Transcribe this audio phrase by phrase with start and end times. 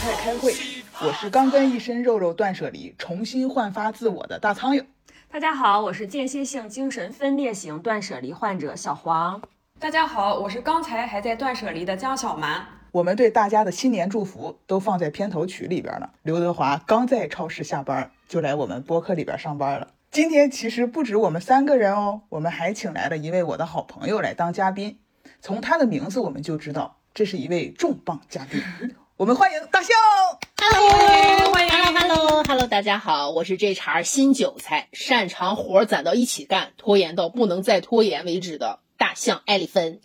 [0.00, 0.54] 是韭菜开会，
[1.06, 4.82] 我是刚跟一身肉肉断舍离，重新焕发自我的大苍蝇。
[5.30, 9.42] 大家好，我是间歇性精神分裂型断舍离患者小黄。
[9.78, 12.66] 大家好，我是刚才还在断舍离的江小蛮。
[12.92, 16.14] 我们对大家的新年祝福都放在片头曲里边了。
[16.22, 19.88] 刘德华刚在超市下班，就来我们播客里边上班了。
[20.10, 24.98] 今天其实不止我们三个人哦，我们还请来了一位我的好朋友来当嘉宾。
[25.42, 28.62] 从他的名字我们就知道，这是一位重磅嘉宾。
[29.20, 29.94] 我们欢迎大象。
[30.56, 40.00] Hello，欢迎 Hello，Hello，大家好，我是这茬新韭菜，擅长活攒到一起干，拖延到不能再拖延为止的大象艾丽芬。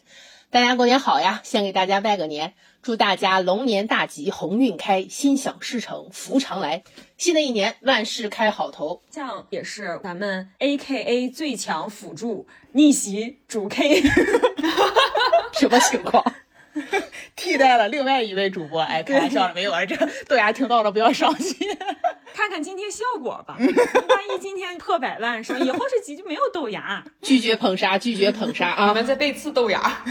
[0.50, 1.40] 大家过年好呀！
[1.46, 6.84] 先给大家拜个年，祝大家龙年大吉，鸿运开，心想事成，福常来。
[7.16, 9.02] 新的一年万事开好头。
[9.10, 14.02] 酱也是咱们 A K A 最强辅助逆袭主 K，
[15.58, 16.22] 什么情况？
[17.36, 19.86] 替代了另外一位主播，哎，开玩笑了没有啊？
[19.86, 19.96] 这
[20.28, 21.56] 豆芽听到了不要伤心。
[22.34, 23.56] 看看今天效果吧。
[23.58, 27.04] 万一今天破百万，说以后这集就没有豆芽。
[27.22, 28.90] 拒绝捧杀，拒绝捧杀啊！
[28.90, 28.94] 我！
[28.94, 30.04] 们在背刺豆芽，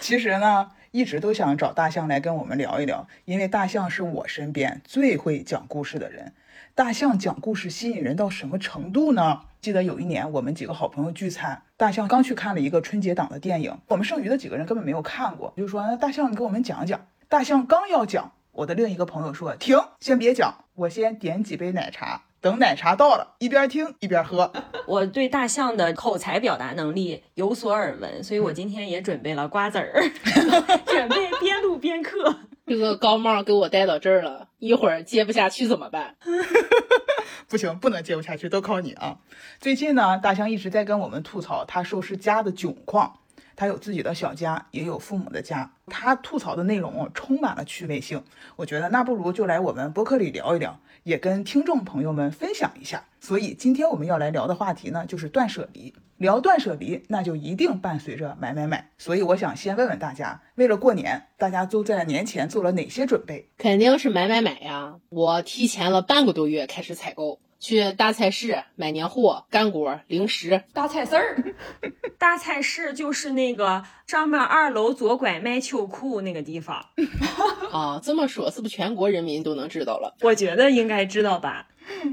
[0.00, 6.32] 其实呢，一直都想找大象来跟我们聊一聊，因为大象是我身边最会讲故事的人。
[6.74, 9.42] 大象讲故事吸引人到什么程度呢？
[9.60, 17.06] 记得有一年我们几个好朋友聚餐，大象刚去看了一个春节档的电影，我们剩余的几个人根本没有看过，就说那大象你给我们讲讲。
[17.28, 24.50] 大象刚要讲，我的另一个朋友说停，先别讲，我先点几杯奶茶，等奶茶到了，一边听一边喝。
[24.88, 30.02] 我对大象的口才表达能力有所耳闻，所以我今天也准备了瓜子儿，
[30.86, 32.34] 准备边录边嗑。
[32.66, 36.16] 这个高帽给我戴到这儿了，一会儿接不下去怎么办？
[37.48, 39.18] 不行，不能接不下去，都靠你啊！
[39.60, 43.20] 最近呢，大象一直在跟我们吐槽他收拾家的窘况。
[43.54, 45.70] 他有自己的小家，也有父母的家。
[45.86, 48.22] 他吐槽的内容充满了趣味性。
[48.56, 53.04] 我觉得那不如就来我们播客里聊一聊，也跟听众朋友们分享一下。
[53.20, 55.94] 所以今天我们要来聊的话题呢，就是断舍离。
[56.16, 58.90] 聊断舍离，那就一定伴随着买买买。
[58.98, 63.50] 所以我想先问问大家，为了过年，大家都在年前做了哪些准备？
[63.56, 64.96] 肯定是买买买呀！
[65.10, 70.62] 我提前了半个多月开始采购，去大菜市买年货、干果、零食。
[70.72, 71.54] 大菜市儿，
[72.18, 76.86] 大菜市就是那个上面二楼左拐卖秋裤那个地方，
[77.72, 80.16] 啊，这么说是不是全国人民都能知道了？
[80.22, 81.68] 我觉得应该知道吧。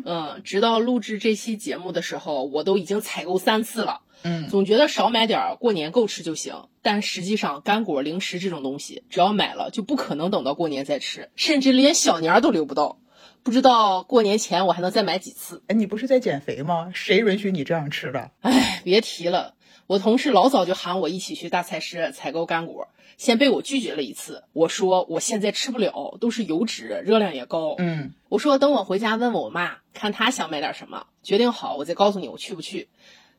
[0.06, 4.02] 嗯，直到录制这期节目的时候，我都已经采购三次了。
[4.24, 6.68] 嗯，总觉得少买点儿，过年够吃就行。
[6.82, 13.00] 但实际上，干果、零食这种东西，只要买了，就不可能等到过年再吃，甚至连小年儿都留不到。
[13.44, 15.62] 不知道过年前我还能再买几次。
[15.68, 16.92] 哎，你不是在减肥吗？
[16.94, 18.32] 谁允许你这样吃的？
[18.42, 19.56] 哎，别提了，
[19.86, 22.88] 我同事老早就喊我一起去大菜市采购干果，
[23.18, 24.46] 先被我拒绝了一次。
[24.54, 27.76] 我说我现在吃不了，都是油脂，热量也高。
[27.80, 32.88] 嗯，我说等我回家问问我妈，看她想买点什么，决定好我再告诉你我去不去。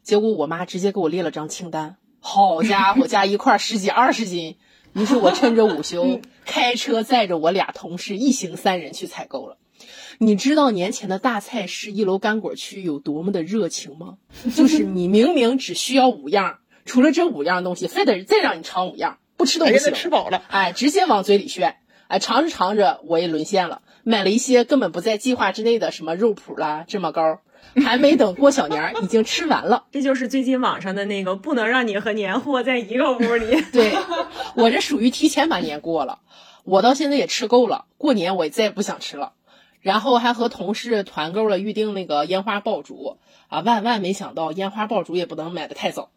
[0.03, 4.59] 结果我妈直接给我列了张清单，好家伙， 加一块儿十几二十斤。
[4.93, 9.57] 于是我趁着午休 开车载着我俩同事一行三人去采购了。
[10.19, 14.15] 你知道年前的大菜市一楼干果区有多么的热情吗？
[14.55, 19.97] 就是你明明只需要五样，除了这五样东西，非得再让你尝五样，不吃都不行那。
[19.97, 20.43] 吃饱了。
[20.49, 21.77] 哎，直接往嘴里炫。
[22.07, 27.41] 哎，尝着尝着我也沦陷了，买了一些根本不在计划之内的什么肉脯啦、芝麻糕，
[27.83, 29.85] 还没等过小年儿，已经吃完了。
[29.91, 33.61] 这就是最近网上的那个不能让你和年货在一个屋里。
[33.73, 33.95] 对
[34.55, 36.21] 我这属于提前把年过了，
[36.65, 39.33] 我到现在也吃够了，过年我也再也不想吃了。
[39.85, 43.19] 然后还和同事团购了预定那个烟花爆竹
[43.49, 46.11] 啊，万万没想到烟花爆竹也不能买的太早。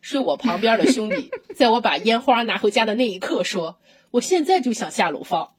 [0.00, 3.76] 睡我旁边的兄弟， 在我把烟花拿回家的那一刻说
[4.10, 5.50] ：“我现在就想下楼放。”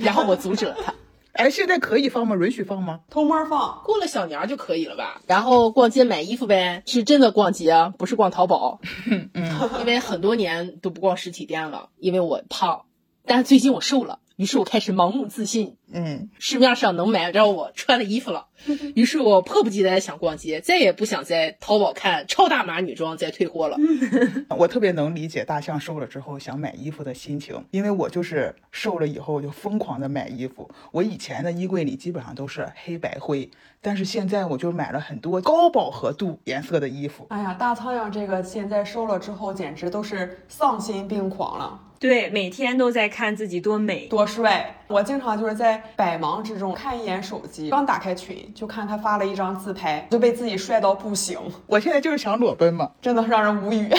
[0.00, 0.94] 然后我阻止了他。
[1.32, 2.34] 哎，现在可以放吗？
[2.34, 3.02] 允许放吗？
[3.08, 3.82] 偷摸放。
[3.84, 5.22] 过了小年儿就可以了吧？
[5.28, 8.80] 然后逛街买衣服呗，是真的逛街啊，不是逛淘宝。
[9.06, 9.30] 嗯，
[9.78, 12.86] 因为很多年都不逛实体店了，因为我胖，
[13.24, 18.46] 但最近我瘦了，于是我开始盲目自信，嗯，市面上能买着我穿的衣服了，
[18.94, 23.76] 于是我迫不及待想逛街，再也不想在淘宝看超大码女装再退货了。
[24.56, 30.70] 我特别能理解大象瘦了之后想买衣服的心情，因为我就是瘦了以后就疯狂的买衣服。
[30.92, 37.26] 我以前的衣柜里基本上都是黑白灰，但是现在我就买了很多高饱和度颜色的衣服。
[37.30, 44.06] 哎呀，大苍蝇这个现在瘦了之后，简直都是丧心病狂了，对，每天都在看自己多美。
[44.06, 44.76] 多帅！
[44.88, 52.90] 我经常就是在百忙之中看一眼手机，刚打开群就看他发了一张自拍，就被自己帅到不行，我现在就是想裸奔嘛。
[53.00, 53.88] 真的让人无语。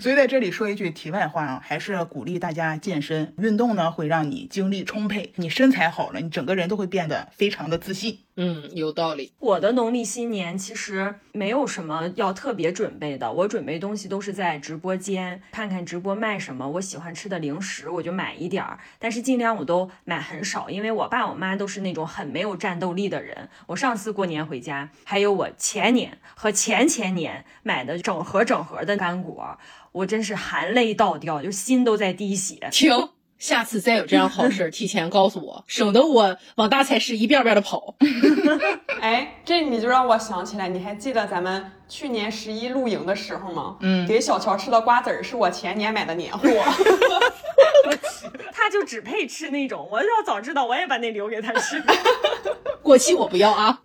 [0.00, 8.18] 所以在这里说一句题外话啊，还是鼓励大家健身运动呢，会让你精力充沛，你身材好了，你整个人都会变得非常的自信。
[8.36, 9.32] 嗯，有道理。
[9.38, 23.48] 我的农历新年其实没有什么要特别准备的，我准备东西都是在直播间看看直播卖什么，我喜欢吃的零食我就买一点儿，但是尽量我都买很少，因为我爸我妈都是那种很没有战斗力的人。
[23.66, 29.58] 我上次过年回家，还有我前年和前前年买的整盒整盒的干果，
[29.92, 32.68] 我真是含泪倒掉，就心都在滴血。
[32.70, 33.10] 停。
[33.40, 37.96] 下次再有这样好事儿，提前告诉我， 省得我往大菜市一遍遍的跑。
[39.00, 43.76] 哎，这你就让我想起来，你还记得咱们去年十一露营的时候吗？
[43.80, 46.48] 嗯，给小乔吃的瓜子儿是我前年买的年货。
[48.52, 51.82] 他就只配吃那种，我要早知道我也把那留给他吃。
[52.82, 53.80] 过期我不要啊。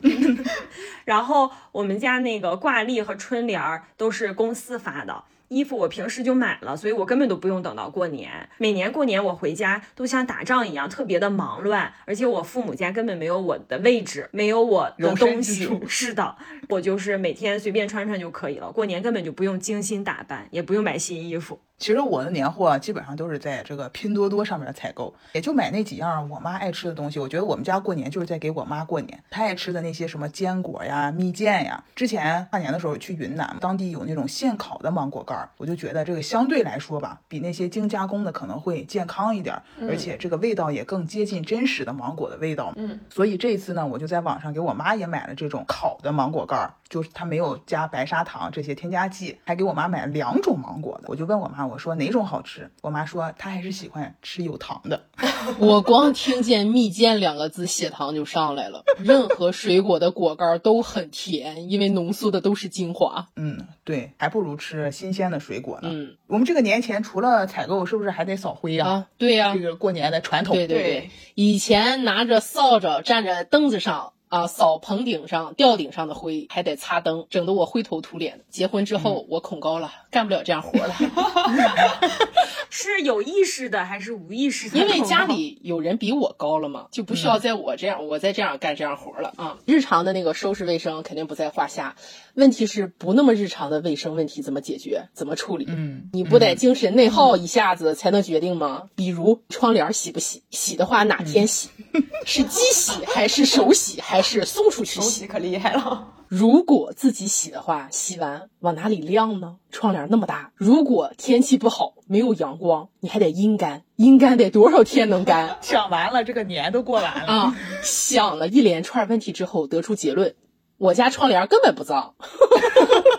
[1.05, 5.23] 然后我们家那个挂历和春联儿都是公司发的。
[5.55, 8.49] 衣服我平时就买了，所以我根本都不用等到过年。
[8.57, 15.69] 每年过年我回家都像打仗一样，特别的忙乱，而且我父母家根本没有我的位置，没有我的东西。
[15.87, 16.35] 是的，
[16.67, 18.69] 我就是每天随便穿穿就可以了。
[18.69, 21.57] 过年根本就不用精心打扮，也不用买新衣服。
[21.77, 27.19] 其实我的年货基本上都是在这个拼多多上面采购，也就买那几样我妈爱吃的东西。
[27.19, 31.83] 我觉得我们家过年就是在给我妈过年，她爱吃的那些什么坚果呀、蜜饯呀。
[31.93, 42.71] 之前跨年的时候去云南，当地有那种现烤的芒果干，我就觉得这个相对来说吧，比那些精加工的可能会健康一点，而且这个味道也更接近真实的芒果的味道。
[42.77, 51.03] 嗯，所以这一次呢，我就在网上给我妈也买了这种烤的芒果干，就是它没有加白砂糖这些添加剂，还给我妈买了两种芒果的。
[51.07, 52.41] 我就问我妈，我说哪种好？
[52.41, 55.05] 吃，我妈说她还是喜欢吃有糖的。
[55.59, 58.83] 我光听见“蜜饯”两个字，血糖就上来了。
[58.99, 63.27] 任何水果的果干都很甜，因为浓缩的都是精华。
[63.35, 65.89] 嗯，对，还不如吃新鲜的水果呢。
[65.91, 68.87] 嗯，我们这个年前除了采购，是不是还得扫灰呀？
[68.87, 70.55] 啊，对呀，这个过年的传统。
[70.55, 74.13] 对对对，以前拿着扫帚站在凳子上。
[74.35, 78.43] 啊，扫棚顶上、吊顶上的灰，还得擦灯，整得我灰头土脸的。
[78.49, 80.93] 结婚之后，我恐高了，干不了这样活了。
[82.69, 84.77] 是有意识的还是无意识的？
[84.77, 89.57] 因为家里有人比我高了嘛，就不需要在我这样，我再这样干这样活了啊。
[89.65, 91.95] 日常的那个收拾卫生肯定不在话下，
[92.35, 95.09] 问题是不那么日常的卫生问题怎么解决？
[95.13, 95.65] 怎么处理？
[95.69, 98.83] 嗯，你不得精神内耗一下子才能决定吗？
[98.95, 100.43] 比如窗帘洗不洗？
[100.49, 101.69] 洗的话哪天洗？
[102.25, 104.01] 是机洗还是手洗？
[104.01, 105.27] 还是送出去洗？
[105.27, 106.11] 可厉害了。
[106.27, 109.57] 如果自己洗的话，洗完往哪里晾呢？
[109.71, 115.57] 窗帘那么大，如果天气不好，没有阳光，你还得阴干，阴干得多少天能干？
[115.61, 117.57] 想完了，这个年都过完了啊！
[117.83, 120.35] 想了一连串问题之后，得出结论：
[120.77, 122.15] 我家窗帘根本不脏。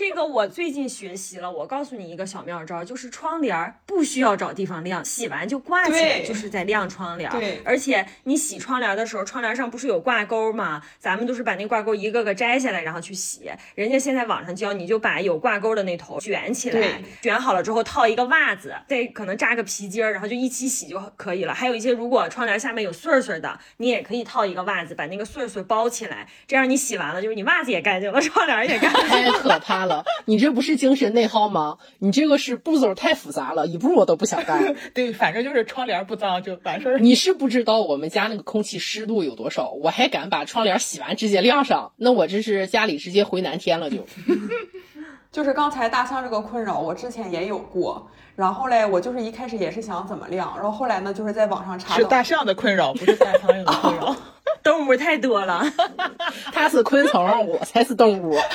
[0.00, 7.30] 这个我最近学习了，我告诉你一个小妙招，就是窗帘不需要找地方晾，洗完就挂起来，就是在晾窗帘。
[7.32, 10.80] 对，而且你洗窗帘的时候，窗帘上不是有挂钩吗？
[10.98, 13.50] 咱们都是把那挂钩一个个摘下来，然后去洗。
[13.74, 21.52] 人家现在网上教你就把有挂钩的那头卷起来，卷好了之后套一个袜子，再可能扎个皮筋儿，然后就一起洗就可以了。
[21.52, 29.02] 还有一些如果窗帘下面有穗穗的，你也可以套一个袜子，把那个穗穗包起来，这样你洗完了就是你袜子也干净了， 窗帘也干净。
[29.06, 29.89] 太可怕了。
[30.24, 31.78] 你这不是精神内耗吗？
[31.98, 34.74] 你这个是步骤太复杂了，一步我都不想干。
[34.94, 36.98] 对，反正就是窗帘不脏就完事儿。
[36.98, 43.98] 你是不知道我们家那个空气湿度有多少，我还敢把窗帘洗完直接晾上，那我这是家里直接回南天了就。
[45.30, 48.10] 就是刚才大象这个困扰，我之前也有过。
[48.34, 51.94] 然后嘞，我就是一开始也是想怎么晾，然后后来呢，就是在网上查。
[51.94, 54.16] 是大象的困扰，不是大苍蝇的困扰。
[54.62, 55.62] 动物太多了，
[56.52, 58.36] 它是昆虫，我才是动物。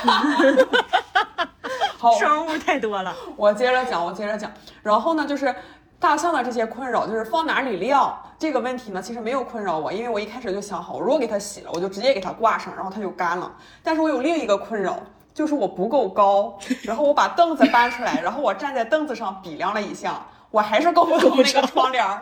[1.97, 3.15] 好，生物太多了。
[3.35, 4.51] 我接着讲，我接着讲。
[4.83, 5.53] 然后呢，就是
[5.99, 13.51] 大象的这些困扰，就是放哪里晾这个问题呢，其实没有困扰我，因为我一开始就想好，如果给它洗了，我就直接给它挂上，然后它就干了。
[13.81, 14.99] 但是我有另一个困扰，
[15.33, 22.21] 就是我不够高，然后我把凳子搬出来，然后我站在凳子上比量了一下，我还是够不够那个窗帘儿。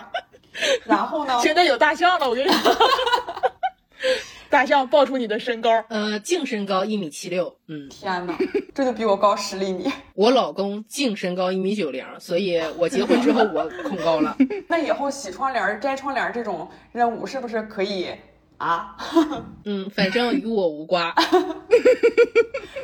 [0.85, 1.37] 然后呢？
[1.41, 2.73] 现在有大象了，我跟你说。
[4.49, 8.37] 大象报出你的身高，呃，净身高一米七六，嗯，天哪，
[8.73, 9.91] 这就比我高十厘米。
[10.13, 14.37] 我老公净身高一米九零，所以我结婚之后我恐高了。
[14.69, 18.09] 那以后洗窗帘、摘窗帘这种任务是不是可以
[18.57, 18.95] 啊？
[19.65, 21.11] 嗯，反正与我无关。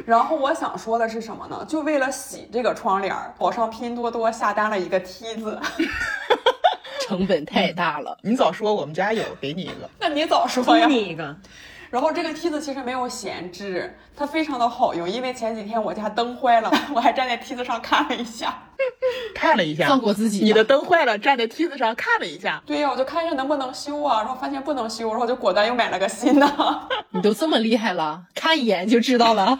[0.05, 1.63] 然后我想说的是什么呢？
[1.69, 5.59] 就为了洗这个窗帘，我上拼多多下单了一个梯子。
[7.09, 9.89] 成本太大了，你早说，我们家有，给你一个。
[9.99, 11.35] 那你早说呀，给你一个。
[11.89, 18.61] 然后这个梯子其实没有闲置，它非常的好用，因为前几天我家灯坏了， 我还站在梯子上看了一下。
[19.35, 22.61] 看了一下，放过自己你的灯坏了，站在梯子上看了一下。
[22.65, 26.47] 对呀、我就看一下能不能修啊，然后发现不能修，然后就果断又买了个新的，
[27.11, 29.59] 你都这么厉害了，看一眼就知道了，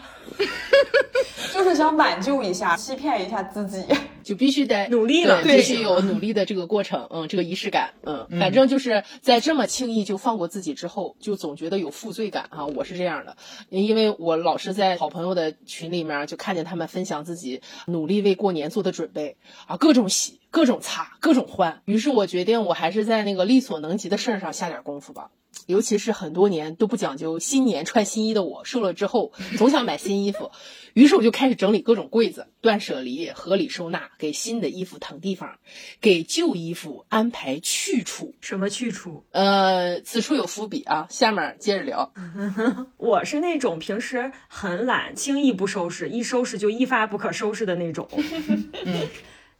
[1.52, 3.84] 就是想挽救一下，欺骗一下自己。
[4.22, 5.42] 就必须得努力了。
[5.42, 13.36] 对，必须有努力的这个过程，嗯，这个仪式感，嗯，反正就是在这么轻易就放过自己之后，就总觉得有负罪感啊，我是这样的，
[13.70, 19.36] 因为我老是在好朋友的群里面就看见他们分享自己努力为过年做的准备
[19.66, 20.40] 啊，各种洗。
[20.52, 25.30] 各种擦，各种换，于是我决定，我还是在那个力所能及的事儿上下点功夫吧。
[25.70, 30.50] 尤其是很多年都不讲究新年穿新衣的我，瘦了之后 总想买新衣服，
[30.94, 35.58] 于是我就开始整理各种柜子，断舍离，合理收纳，给新的衣服腾地方，
[36.00, 38.34] 给旧衣服安排去处。
[38.40, 39.24] 什么去处？
[39.30, 42.12] 呃，此处有伏笔啊，下面接着聊。
[42.98, 48.08] 我是那种平时很懒，轻易不收拾，一收拾就一发不可收拾的那种。
[48.84, 49.08] 嗯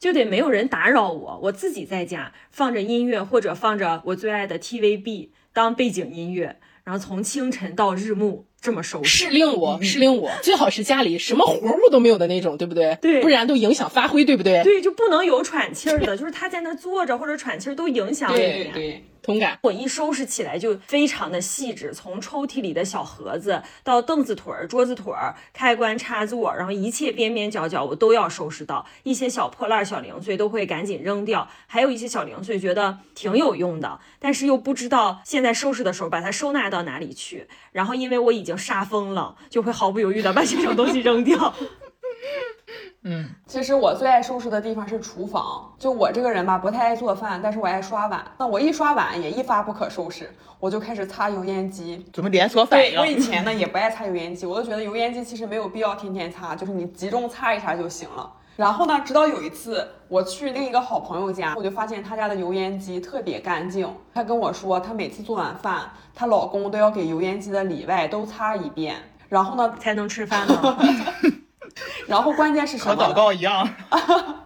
[0.00, 9.25] 就得没有人打扰我，我自己在家放着音乐或者放着我最爱的 TVB 当背景音乐，然后从清晨到日暮这么收拾。
[9.25, 12.97] 是令我，是令我，最好是家里什么活物都没有的那种，对不对？
[13.00, 14.62] 对不然都影响发挥，对不对？
[14.62, 18.37] 对，就不能有喘气儿的，就是他在那坐着或者喘气儿都影响你。
[18.37, 19.59] 对，同感。
[19.62, 28.87] 我一收拾起来就非常的细致，从抽屉里的小盒子到凳子腿儿、桌子腿儿、开关插座，然后一切边边角角我都要收拾到。
[29.02, 37.47] 一些小破烂、小零碎都会赶紧扔掉，还有一些小零碎觉得挺有用的，但是又不知道现在收拾的时候把它收纳到哪里去。
[37.73, 41.52] 然后因为我已经杀疯了，就会毫不犹豫的把这种东西扔掉。
[43.02, 45.73] 嗯，其实我最爱收拾的地方是厨房。
[45.78, 48.23] 就我这个人吧，不太爱做饭，但是我爱刷碗。
[48.38, 52.04] 那我一刷碗也一发不可收拾，我就开始擦油烟机。
[52.12, 53.19] 怎么连锁反应，我以？
[53.19, 58.30] 前呢也不爱擦油烟机，我都觉得油烟机其实没有必要天天擦，就是你集中擦一擦就行了。
[58.61, 63.90] 然后呢，直到有一次我去另一个好朋友家，我就发现他家的油烟机特别干净。
[64.12, 68.97] 她跟我说，她每次做完饭，她老公都要给油烟机的里外都擦一遍。
[69.31, 70.76] 然后呢，才能吃饭呢？
[72.07, 73.14] 然后关键是什么和祷？
[73.14, 73.67] 告一样。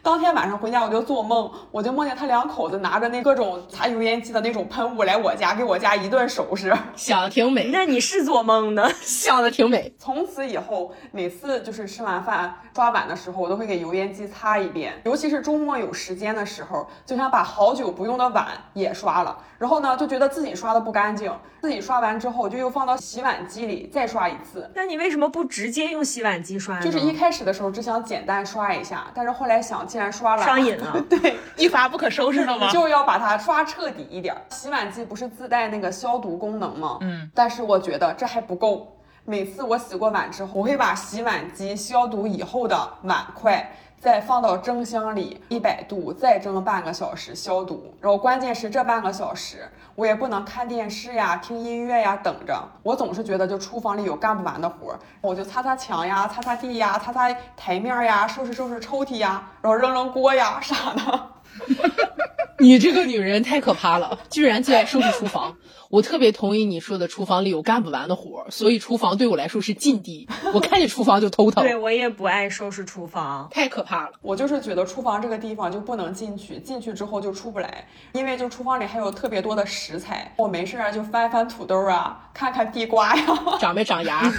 [0.00, 6.72] 当天晚上回家我就做梦，我就梦见他两口子拿着那各种擦油烟机的那种喷雾来我家，给我家一顿收拾。
[6.96, 8.88] 想的挺美，那你是做梦呢？
[9.02, 9.92] 想的挺美。
[9.98, 14.92] 从此以后，每次就是吃完饭刷碗的时候，我都会给油烟机擦一遍。
[15.02, 19.36] 尤其是周末有时间的时候，就想把好久不用的碗也刷了。
[19.58, 21.28] 然后呢，就觉得自己刷的不干净，
[21.60, 24.70] 自己刷完之后就又放到洗碗机里再刷一次。
[24.76, 26.82] 那你为什么不直接用洗碗机刷呢？
[26.84, 31.02] 就是一开始的时候只想简单刷一下，但是后来想，既然刷了，上瘾了。
[31.10, 32.70] 对，一发不可收拾了吗？
[32.70, 34.40] 就要把它刷彻底一点儿。
[34.50, 36.98] 洗碗机不是自带那个消毒功能吗？
[37.00, 38.94] 嗯，但是我觉得这还不够。
[39.28, 43.70] 每次我洗过碗之后，我会把洗碗机消毒以后的碗筷
[44.00, 47.92] 再放到蒸箱里，一百度再蒸半个小时消毒。
[48.00, 52.58] 然后关键是这半个小时，我也不能看电视呀、听音乐呀，等着。
[52.82, 61.30] 我总是觉得就厨房里有干不完的活儿，我就擦擦墙呀、擦擦地呀、擦擦台面呀、收拾收拾抽屉呀，然后扔扔锅呀啥的。
[62.60, 65.56] 你这个女人太可怕了，居然最爱收拾厨房。
[65.90, 70.28] 我特别同意你说的，厨房里有干不完的活儿，所以厨房对我来说是禁地。
[70.52, 73.48] 我看见厨房就头疼，对我也不爱收拾厨房。
[73.50, 74.12] 太可怕了。
[74.20, 83.24] 我就是觉得厨房这个地方就不能进去，进去之后就出不来，因为就厨房里还有特别多的食材，我没事儿就翻翻土豆啊，看看地瓜呀。
[83.58, 84.22] 长没长牙？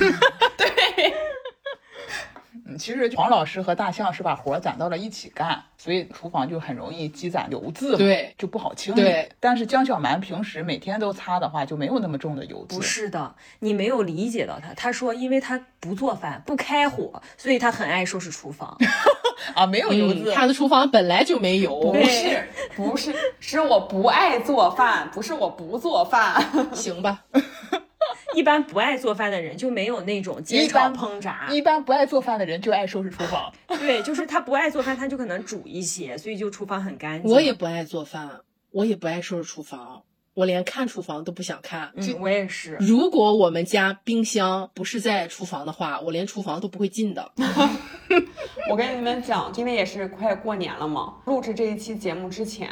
[2.66, 9.02] 嗯，其实黄老师和大象是把活儿攒到了一起干，所以厨房就很容易积攒油渍，对就不好清理。
[9.02, 12.76] 对，但是江小蛮平时每天都擦的话，就没有那么重的油渍。
[12.76, 14.74] 不是的，你没有理解到他。
[14.74, 18.78] 他说，因为他不做饭，不开火，所以他很爱收拾厨房。
[19.56, 20.32] 啊，没有油渍。
[20.32, 22.04] 嗯，他的厨房本来就没油不。
[22.06, 26.44] 是，不是， 是我不爱做饭，不是我不做饭。
[26.74, 27.24] 行吧，
[28.36, 31.48] 一般不爱做饭的人就没有那种煎炒烹炸。
[31.52, 33.52] 一般不爱做饭的人就爱收拾厨房。
[33.68, 37.32] 对，就是他不爱做饭，他就可能煮一些，所以就厨房很干净。
[37.32, 41.92] 我也不爱做饭，我也不爱收拾厨房，我连看厨房都不想看。
[41.96, 42.78] 嗯，我也是。
[42.80, 47.32] 如果我们家冰箱不是在厨房的话，我连厨房都不会进的。
[48.70, 52.70] 我跟你们讲，因为也是快过年了嘛，录制这一期节目之前，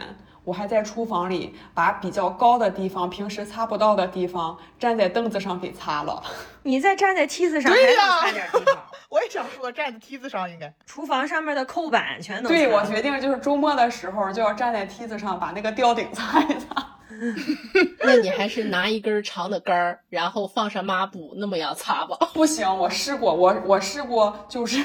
[0.47, 6.23] 我还在厨房里把比较高的地方、平时擦不到的地方，站在凳子上给擦了。
[6.63, 8.77] 你再站在梯子上，还对呀能擦点地方。
[9.11, 10.73] 我也想说，站在梯子上应该。
[10.85, 12.47] 厨房上面的扣板全能擦。
[12.47, 16.93] 对，我决定就是周末的时候就要站在梯子上把那个吊顶擦一擦。
[18.05, 22.17] 那你还是拿一根长的杆儿，然后放上抹布，那么样擦吧。
[22.33, 24.81] 不行，我试过，我我试过，就是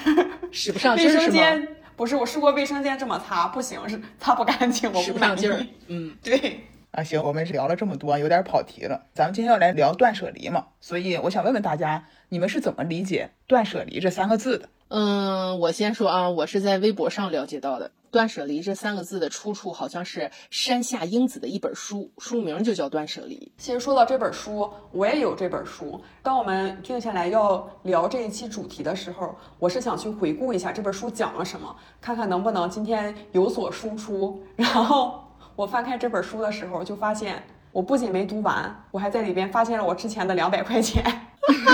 [0.51, 1.69] 使不上卫劲儿是吗？
[1.97, 5.69] 不是我试过卫生间这么擦，不行， 是擦不干净，我使不上满劲儿意。。
[5.89, 9.07] 嗯， 对，啊，行，我们聊了这么多，有点跑题了。
[9.15, 14.69] 咱们今天要来聊断舍离嘛，所以我想问问大家，你们是怎么理解“断舍离”这三个字的？
[14.89, 17.91] 嗯，我先说啊，我是在微博上了解到的。
[18.13, 25.99] 断舍离这三个字的出处好像是山下英子的一本书，书名就叫《断舍离其实说到这本书，我也有这本书。
[26.23, 34.39] 当我们定下来要聊这一期主题的时候，我是想去回顾一下这本书讲了什么，看看能不能今天有所输出。
[34.57, 35.25] 然后
[35.57, 37.43] 我翻开这本书的时候，就发现
[37.73, 41.03] 我不仅没读完，我还在里边发现了我之前的两百块钱。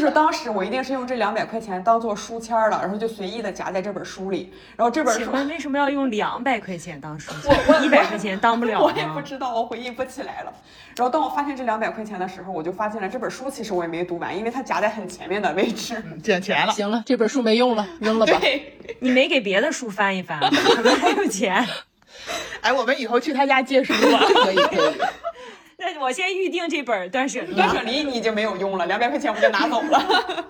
[0.00, 4.50] 就是当时我一定是用这两百块钱当做书签儿了，然后就随意的夹在这本书里。
[4.74, 7.84] 然后这本书为什么要用两百块钱当书我我签？
[7.84, 9.20] 一百块钱当不了我也不？
[9.20, 10.52] 知道，我回忆不起来了。
[10.96, 16.02] 然后当我发现这两百块钱的时候，我就发现了这本书其实我也没读完，因为它夹在很前面的位置。
[16.06, 16.62] 嗯，捡钱》。
[16.66, 16.72] 了。
[16.72, 18.38] 行了，这本书没用了，扔了吧。
[18.40, 20.48] 对，你没给别的书翻一翻吗？
[20.74, 21.62] 可能还有钱。
[22.62, 24.20] 哎，我们以后去他家借书吧。
[24.26, 24.94] 可 以可以。
[25.80, 27.52] 那我先预定这本《断舍离》。
[27.56, 30.46] 断舍离你已经没有用了，两百块钱我就拿走了。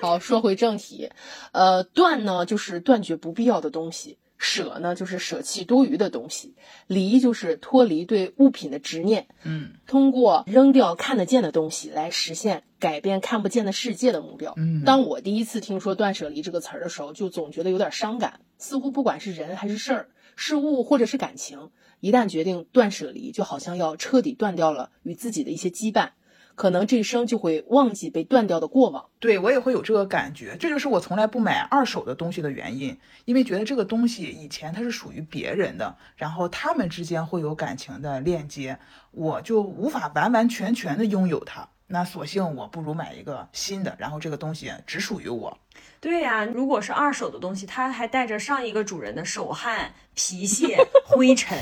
[0.00, 1.10] 好，说回正题，
[1.52, 6.54] 呃，断呢就是断绝不必要的东西，舍呢就是舍弃多余的东西，
[6.86, 9.26] 离就是脱离对物品的执念。
[9.42, 14.54] 嗯通过扔掉看得见的东西来实现改变看不见的世界的目标。
[14.56, 21.70] 嗯当我第一次听说“断舍离”这个词儿的时候，就总觉得有点伤感，似乎不管是人还是事儿、事物或者是感情，
[22.00, 26.10] 一旦决定断舍离，就好像要彻底断掉了与自己的一些羁绊，
[26.54, 29.06] 可能这一生就会忘记被断掉的过往。
[29.18, 38.78] 对我也会有这个感觉，这就是我从来不买二手的东西的原因，因为觉得这个东西以前它是属于别人的，然后他们之间会有感情的链接，
[39.10, 41.68] 我就无法完完全全的拥有它。
[41.92, 45.58] 那索性我不如买一个新的，然后这个东西只属于我。
[46.00, 51.58] 对呀、如果是二手的东西，它还带着上一个主人的手汗、皮屑、 灰尘，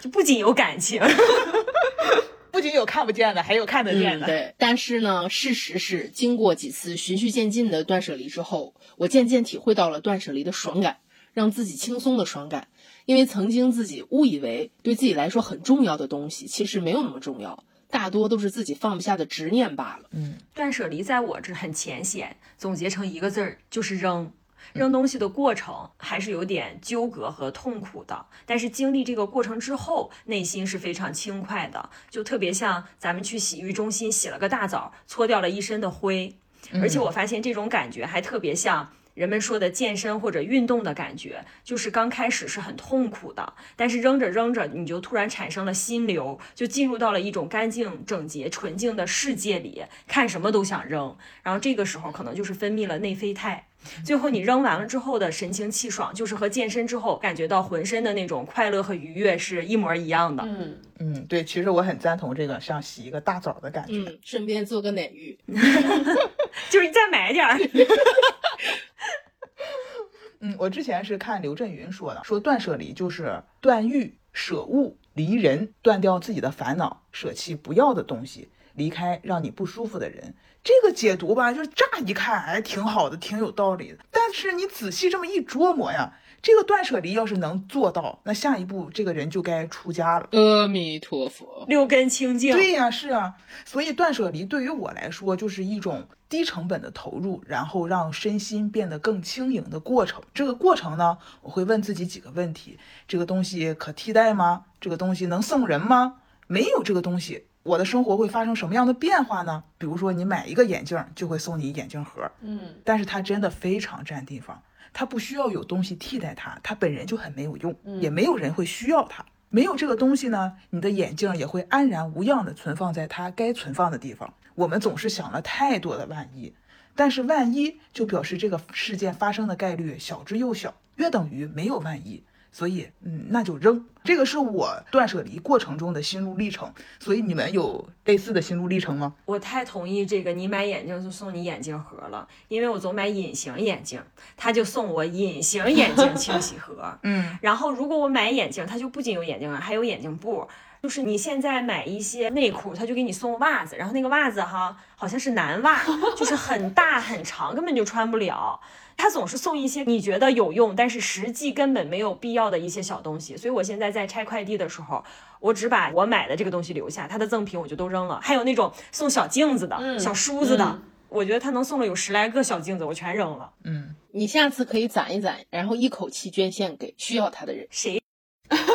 [0.00, 1.00] 就不仅有感情。
[2.50, 4.26] 不仅有看不见的，还有看得见嗯，的。
[4.26, 4.54] 对。
[4.58, 10.96] 但是呢，事实是，经过几次循序渐进的断舍离之后，我渐渐体会到了断舍离的爽感，
[11.32, 12.66] 让自己轻松的爽感。
[13.04, 20.08] 因为曾经自己误以为对自己来说很重要的东西，其实没有那么重要，大多都是自己放不下的执念罢了。
[20.12, 24.30] 嗯断舍离在我这很浅显，总结成一个字儿就是扔。
[24.74, 36.36] 扔东西的过程还是有点纠葛和痛苦的，但是经历这个过程之后，内心是非常轻快的，就特别像咱们去洗浴中心洗了个大澡，搓掉了一身的灰，
[36.74, 38.92] 而且我发现这种感觉还特别像。
[39.18, 51.16] 人们说的健身或者运动的感觉，就是刚开始是很痛苦的，但是扔着扔着，你就突然产生了心流，就进入到了一种干净、整洁、纯净的世界里，看什么都想扔。
[51.42, 53.66] 然后这个时候可能就是分泌了内啡肽，
[54.04, 60.42] 最后你扔完了之后的神清气爽，就是和健身之后感觉到浑身的那种快乐和愉悦是一模一样的。
[60.44, 63.94] 嗯，嗯，对，其实我很赞同这个像洗一个大澡的感觉。
[63.94, 65.38] 嗯，顺便做个奶浴。
[66.70, 67.58] 就是再买点儿，
[70.40, 80.34] 嗯，我之前是看刘震云说的，说断舍离就是断欲、舍物、离人，断掉自己的烦恼，舍弃不要的东西，离开让你不舒服的人。
[80.62, 83.98] 这个解读吧，就是乍一看，哎，挺好的，挺有道理的。
[84.10, 90.28] 但是你仔细这么一琢磨呀，这个断舍离要是能做到，那下一步这个人就该出家了。
[90.32, 91.64] 阿弥陀佛。
[91.68, 92.52] 六根清净。
[92.52, 100.22] 对呀，是啊，所以断舍离对于我来说就是一种低成本的投入，然后让身心变得更轻盈的过程。
[100.34, 104.64] 这个过程呢，我会问自己几个问题：这个东西可替代吗？
[104.80, 106.16] 这个东西能送人吗？
[106.46, 109.62] 没有这个东西，我的生活会发生什么样的变化呢？
[109.76, 114.62] 比如说，你买一个眼镜就会送你眼镜盒，嗯，但是它真的非常占地方，
[114.94, 119.22] 它不需要有东西替代它，它本人就很没有用，也没有人会需要它。
[119.50, 124.32] 没有这个东西呢，你的眼镜也会安然无恙地存放在它该存放的地方。
[124.54, 126.54] 我们总是想了太多的万一，
[126.96, 132.24] 但是万一就表示这个事件发生的概率小之又小，约等于没有万一。
[132.58, 133.86] 所以，嗯，那就扔。
[134.02, 139.14] 这个是我断舍离过程中的心路历程，所以你们有类似的心路历程吗？
[139.26, 144.02] 我太同意这个，你买眼镜就送你眼镜盒了，因为我总买隐形眼镜，
[144.36, 146.98] 他就送我隐形眼镜清洗盒。
[147.04, 150.48] 嗯，然后如果我买眼镜，它就不仅有眼镜盒，还有眼镜布。
[150.82, 155.80] 就是你现在买一些内裤，他就给你送袜子，然后那个袜子哈好像是男袜，
[156.16, 158.60] 就是很大很长，根本就穿不了。
[158.98, 163.36] 他总是送一些你觉得有用，但是实际根本没有必要的一些小东西。
[163.36, 165.02] 所以我现在在拆快递的时候，
[165.40, 168.20] 我只把我买的这个东西留下，他的赠品我就都扔了。
[168.20, 173.50] 还有那种送小镜子的、小梳子的，嗯我觉得他能送了有十来个小镜子，我全扔了。
[173.64, 178.02] 嗯，你下次可以攒一攒，然后一口气捐献给需要它的人，谁？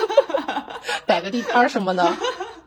[1.06, 2.16] 摆个地摊儿什么的。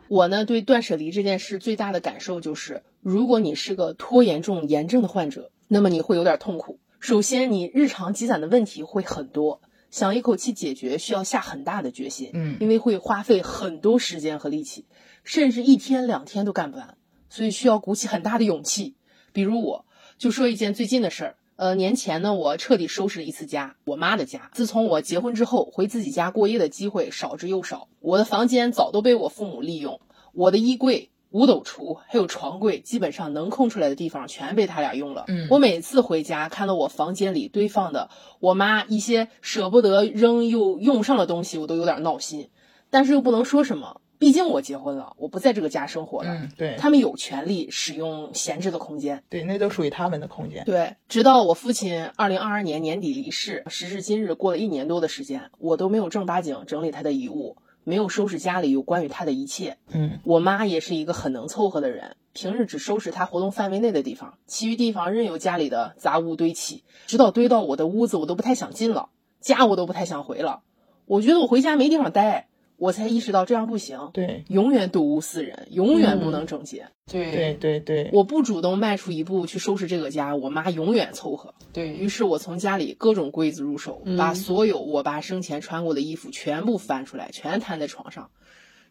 [0.06, 6.78] 我呢，对断舍离这件事最大的感受就是，如果你是个拖延症炎症的患者，那么你会有点痛苦。
[7.06, 9.60] 首先，你日常积攒的问题会很多，
[9.92, 14.86] 想一口气解决需要下很大的决心，嗯因为会花费很多时间和力气，
[15.22, 16.98] 甚至一天两天都干不完，
[17.30, 18.96] 所以需要鼓起很大的勇气。
[19.32, 19.86] 比如我，
[20.18, 21.36] 就说一件最近的事儿。
[21.54, 24.50] 呃，年前呢，我彻底收拾了一次家，我妈的家。
[24.52, 27.86] 自从我结婚之后，回自己家过夜的机会少之又少。
[28.00, 30.00] 我的房间早都被我父母利用，
[30.32, 35.24] 我的衣柜、五斗橱还有床柜，基本上能空出来的地方全被他俩用了。
[35.28, 38.10] 嗯我每次回家看到我房间里堆放的
[38.40, 42.50] 我妈一些舍不得扔又用上的东西，我都有点闹心，
[42.90, 46.30] 但是又不能说什么，毕竟我结婚了，我不在这个家生活了。
[46.32, 49.22] 嗯，对，他们有权利使用闲置的空间。
[49.28, 50.64] 对，那都属于他们的空间。
[50.64, 59.78] 对，直到我父亲二零二二年年底离世，时至今日过了一年多的时间，我都没有正儿八经整理他的遗物，没有收拾家里有关于他的一切。
[59.92, 70.62] 嗯我妈也是一个很能凑合的人，平日只收拾她活动范围内的地方，其余地方任由家里的杂物堆砌，直到堆到我的屋子，我都不太想进了，家我都不太想回了。
[71.04, 76.88] 我觉得我回家没地方待，我才意识到这样不行，对永远睹物思人，永远不能整洁。
[77.10, 81.54] 对对对对，我不主动迈出一步去收拾这个家，我妈永远凑合。
[81.72, 88.30] 对于，是我从家里各种柜子入手，嗯把所有我爸生前穿过的衣服全部翻出来，全摊在床上，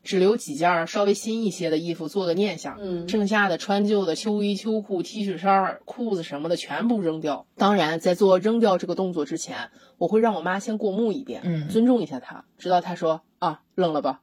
[0.02, 2.78] 只留几件儿稍微新一些的衣服做个念想。
[2.80, 7.46] 嗯剩下的穿旧的秋衣秋裤、T 恤衫儿、裤子什么的全部扔掉。
[7.58, 14.22] 当然，在做扔掉这个动作之前，我会让我妈先过目一遍，嗯尊重一下她，直到她说啊扔了吧，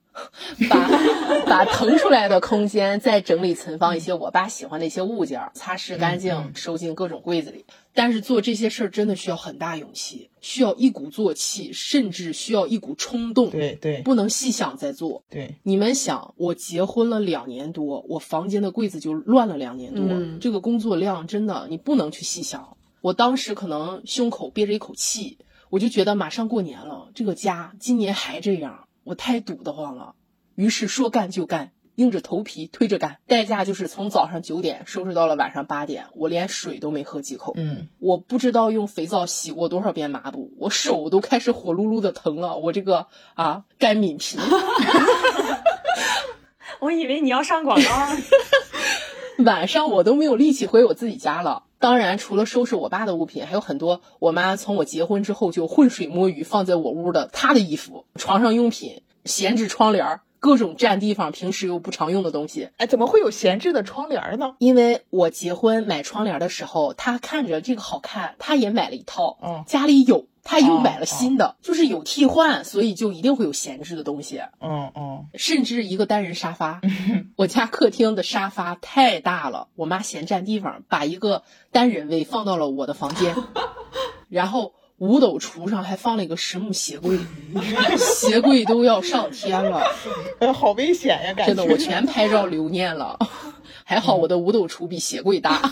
[0.68, 0.88] 把
[1.46, 7.64] 把腾出来的空间再整理存放一些我爸喜欢的一些物件儿，擦拭干净，收进各种柜子里。
[7.94, 15.22] 但是做这些事儿真的需要很大勇气，需要一鼓作气，甚至需要一股冲动，对对不能细想再做。
[15.29, 22.79] 对，你们想，我结婚了两年多，我房间的柜子就乱了两年多，嗯这个工作量真的你不能去细想。
[23.03, 25.37] 我当时可能胸口憋着一口气，
[25.68, 30.15] 我就觉得马上过年了，这个家今年还这样，我太堵得慌了。
[30.55, 37.55] 于是说干就干，硬着头皮推着干，代价就是从早上九点收拾到了晚上八点，我连水都没喝几口。
[37.57, 42.57] 嗯我不知道用肥皂洗过多少遍抹布，我手都开始火噜噜的疼了。
[42.57, 44.38] 我这个啊干敏皮。
[46.81, 48.19] 我以为你要上广告呢。
[49.45, 51.65] 晚上我都没有力气回我自己家了。
[51.83, 62.68] 当然，除了收拾我爸的物品，还有很多我妈从我结婚之后就浑水摸鱼放在我屋的她的衣服、床上用品、闲置窗帘儿，各种占地方、平时又不常用的东西。
[62.77, 64.55] 哎，怎么会有闲置的窗帘呢？
[64.61, 74.42] 因为我结婚买窗帘的时候，她看着这个好看，她也买了一套，嗯家里有，她又买了新的，就是有替换，所以就一定会有闲置的东西。
[74.61, 76.81] 嗯嗯甚至一个单人沙发。
[77.37, 83.35] 我家客厅的沙发太大了，我妈嫌占地方，把一个单人位放到了我的房间，
[84.28, 87.18] 然后五斗橱上还放了一个实木鞋柜，
[87.96, 89.83] 鞋柜都要上天了，
[90.40, 93.18] 哎，好危险呀，感觉真的，我全拍照留念了。
[93.85, 95.70] 还好我的五斗橱比鞋柜大。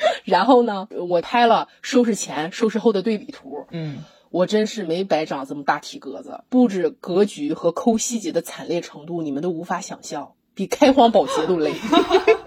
[0.24, 3.66] 然后呢，我拍了收拾前、收拾后的对比图。
[3.70, 11.72] 嗯我真是没白长这么大体格子，布置格局和抠细节的惨烈程度，你们都无法想象，比开荒保洁都累。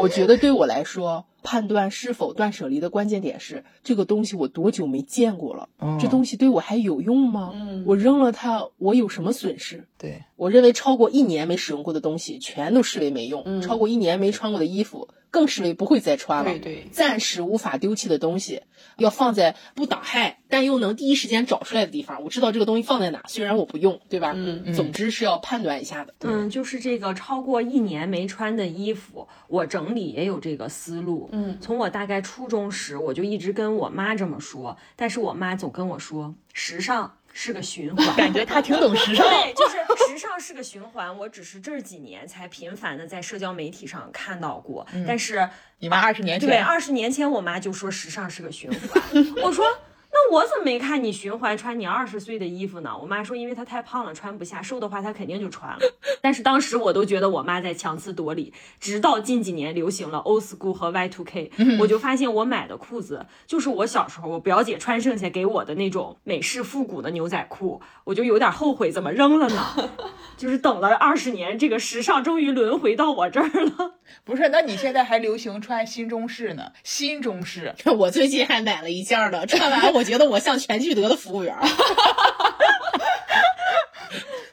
[0.00, 7.52] 我觉得对我来说，判断是否断舍离的关键点是这个东西我多久没见过了，嗯这东西对我还有用吗？
[7.54, 9.86] 嗯我扔了它，我有什么损失？
[9.98, 16.50] 对，我认为超过一年没使用过的东西，全都视为没用；嗯超过一年没穿过的衣服，更视为不会再穿了。
[16.50, 18.62] 对对暂时无法丢弃的东西，
[19.02, 22.22] 要放在不挡害但又能第一时间找出来的地方。
[22.22, 24.32] 我知道这个东西放在哪，虽然我不用，对吧？
[24.34, 26.14] 嗯嗯总之是要判断一下的。
[26.20, 31.28] 嗯，就是这个超过一年没穿的衣服，我整理也有这个思路。
[31.32, 38.16] 嗯，从我大概初中时，我就一直跟我妈这么说，但是我妈总跟我说，时尚是个循环。
[38.16, 39.26] 感觉他挺懂时尚。
[39.28, 39.76] 对，就是
[40.08, 41.16] 时尚是个循环。
[41.18, 49.02] 我只是这几年才频繁的在社交媒体上看到过，但是你妈二十年前对二十年前我妈就说时尚是个循环，
[49.42, 49.64] 我说。
[50.24, 52.96] 那我怎么没看你循环穿你二十岁的衣服呢？
[52.96, 55.78] 我妈说，因为她太胖了穿不下，瘦的话她肯定就穿了。
[56.22, 58.52] 但是当时我都觉得我妈在强词夺理。
[58.78, 69.90] 直到近几年流行了 old school 和 Y two K，我就发现我买的裤子就是我小时候我表姐穿剩下给我的那种美式复古的牛仔裤，我就有点后悔怎么扔了呢？
[70.36, 73.94] 就是等了二十年，这个时尚终于轮回到我这儿了。
[74.24, 76.72] 不是，那你现在还流行穿新中式呢？
[76.82, 81.56] 新中式， 我最近还买了一件呢，穿完我觉得我像全聚德的服务员。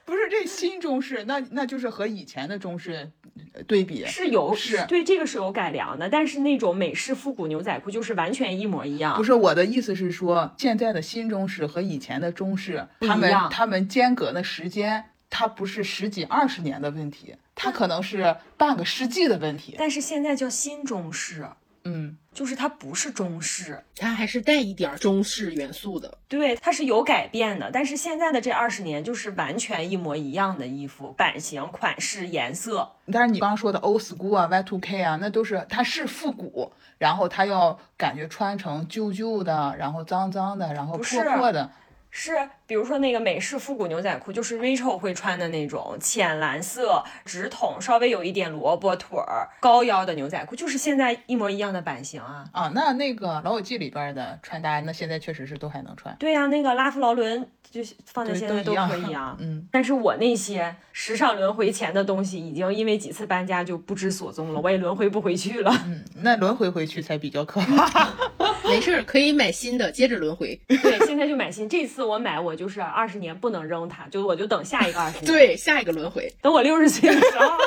[0.05, 3.11] 不是这新中式，那那就是和以前的中式
[3.53, 9.17] 呃对比是有是对这个是有改良的，但是那种美式复古牛仔裤就是完全一模一样。
[9.17, 19.75] 不是我的意思是说，现在的新中式和以前的中式，他们样他们间隔的时间，它不是十几二十年的问题，它可能是半个世纪的问题。
[19.77, 21.47] 但是现在叫新中式，
[21.91, 26.17] 嗯，就是它不是中式，它还是带一点中式元素的。
[26.27, 27.71] 对，它是有改变的。
[27.71, 32.87] 但是现在的这二十年就是完全一模一样的衣服，版型、款式、颜色。
[33.11, 41.71] 但是你刚刚说的 old school 啊、Y two K 啊，那都是它是复古，然后它要感觉穿成旧旧的，然后脏脏的，然后破破的。
[42.11, 52.45] 是，比如说那个美式复古牛仔裤，就是 Rachel 会穿的那种浅蓝色、直筒，稍微有一点萝卜腿儿、高腰的牛仔裤，就是现在一模一样的版型啊。
[52.51, 56.15] 啊，那那个《老友记》里边的穿搭，那现在确实是都还能穿。
[56.17, 59.35] 对呀、那个拉夫劳伦就是放在对现在都可以啊。
[59.41, 65.71] 嗯，但是我那些时尚轮回前的东西，已经因为几次搬家就不知所踪了，我也轮回不回去了。
[65.85, 68.13] 嗯，那轮回回去才比较可怕。
[68.65, 70.59] 没事儿，可以买新的，接着轮回。
[70.67, 71.67] 对，现在就买新。
[71.67, 75.25] 这次我买，我就是二十年不能扔它，就我就等下一个二十 年。
[75.25, 76.31] 对，下一个轮回。
[76.41, 77.57] 等我六十岁的时候，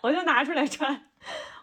[0.00, 1.02] 我就拿出来穿。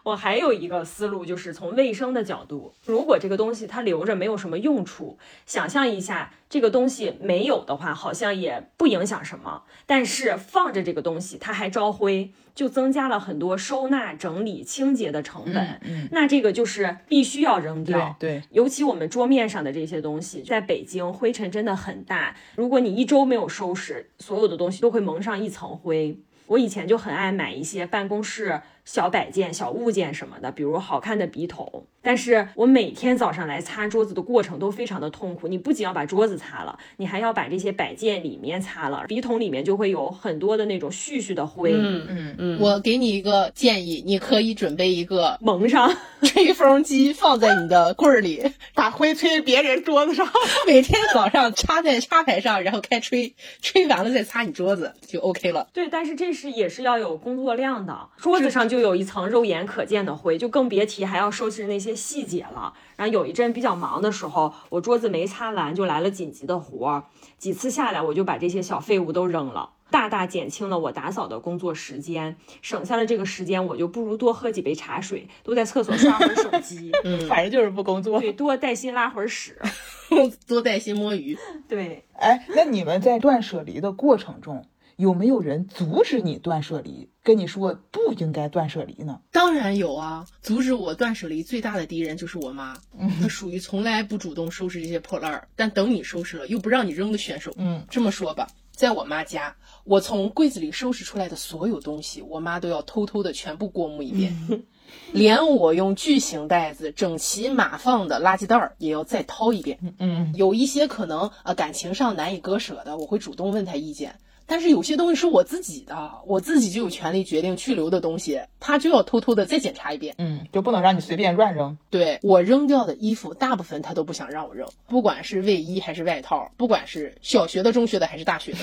[0.06, 9.64] 我还有一个思路，就是从卫生的角度，如果这个东西它留着没有什么用处，想象一下，这个东西没有的话，好像也不影响什么。
[9.84, 15.80] 但是放着这个东西，它还招灰，就增加了很多收纳、整理、清洁的成本。
[15.82, 18.14] 嗯，那这个就是必须要扔掉。
[18.20, 22.36] 对对，尤其我们桌面上的这些东西，在北京灰尘真的很大。
[22.54, 26.20] 如果你一周没有收拾，所有的东西都会蒙上一层灰。
[26.46, 31.86] 我以前就很爱买一些办公室小摆件、小物件什么的，比如好看的笔筒。
[32.06, 35.48] 但是我每天早上来擦桌子的过程都非常的痛苦。
[35.48, 45.92] 你不仅要把桌子擦了，你还要把这些摆件里面擦了，笔筒里面就会有很多的那种絮絮的灰，嗯嗯嗯，我给你一个建议，你可以准备一个蒙上。
[46.22, 50.28] 吹风机放在你的柜儿里，把灰吹别人桌子上。
[50.66, 55.68] 每天早上插在插排上，然后开吹，吹完了再擦你桌子就 OK 了。
[55.72, 62.74] 对，但是这是也是要有工作量的，桌子上就有一层肉眼可见的灰，就更别提还要收拾那些细节了。
[62.96, 67.04] 然后有一阵比较忙的时候，我桌子没擦完，就来了紧急的活儿，
[67.38, 69.70] 几次下来我就把这些小废物都扔了。
[69.88, 78.18] 大大减轻了我打扫的工作时间，省下了这个时间，我就不如多喝几杯茶水，多在厕所刷会儿手机， 嗯反正就是不工作。
[78.18, 79.56] 对，多带薪拉会儿屎，
[80.48, 81.38] 多带薪摸鱼。
[81.68, 82.04] 对。
[82.14, 89.20] 哎，那你们在断舍离的过程中，有没有人阻止你断舍离，跟你说不应该断舍离呢？
[89.30, 90.26] 当然有啊！
[90.40, 92.76] 阻止我断舍离最大的敌人就是我妈，
[93.20, 97.52] 她属于从来不主动收拾这些破烂儿，但等你收拾了又不让你扔的选手。
[97.58, 99.54] 嗯，这么说吧，在我妈家，
[99.84, 104.64] 我从柜子里收拾出来的所有东西，我妈都要偷偷的全部过目一遍，
[105.12, 109.78] 连我用巨型袋子整齐码放的垃圾袋儿也要再掏一遍。
[109.98, 114.18] 嗯，有一些可能呃感情上难以割舍的，我会主动问他意见。
[114.46, 120.14] 但是有些东西是我自己的，我自己就有权利决定去留的东西，他就要偷偷的再检查一遍。
[120.18, 121.76] 嗯，就不能让你随便乱扔。
[121.90, 128.58] 对我扔掉的衣服，大部分他都不想让我扔，不管是卫衣还是外套，不管是小学的、中学的还是大学的，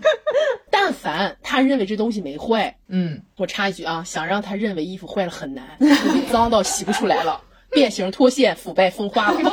[0.70, 5.64] 但凡他认为这东西没坏，嗯，我插一句啊，想让他认为衣服坏了很难，
[6.32, 9.40] 脏到洗不出来了，变形脱线、腐败风化了，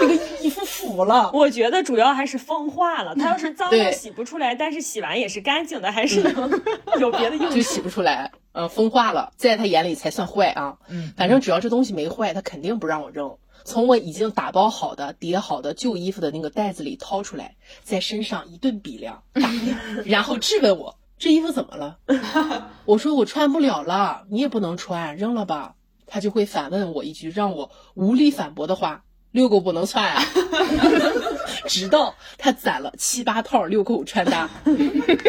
[0.00, 1.30] 那个衣服腐了。
[1.34, 3.14] 我觉得主要还是风化了。
[3.14, 6.50] 它要是脏了洗不出来，但是洗完也是干净的，还是能
[7.00, 7.56] 有别的用处。
[7.56, 10.78] 就洗不出来，嗯，风化了，在他眼里才算坏啊。
[10.88, 13.36] 嗯，反正只要这东西没坏，他肯定不让我扔。
[13.64, 21.98] 从我已经打包好的、叠好的旧衣服的那个袋子里掏出来，在身上一顿比量，打量， 然后质问我这衣服怎么了？
[22.84, 25.74] 我说我穿不了了，你也不能穿，扔了吧。
[26.08, 29.02] 他就会反问我一句让我无力反驳的话
[29.36, 30.22] ：“遛狗不能穿啊！”
[31.68, 34.48] 直到他攒了七八套遛狗穿搭，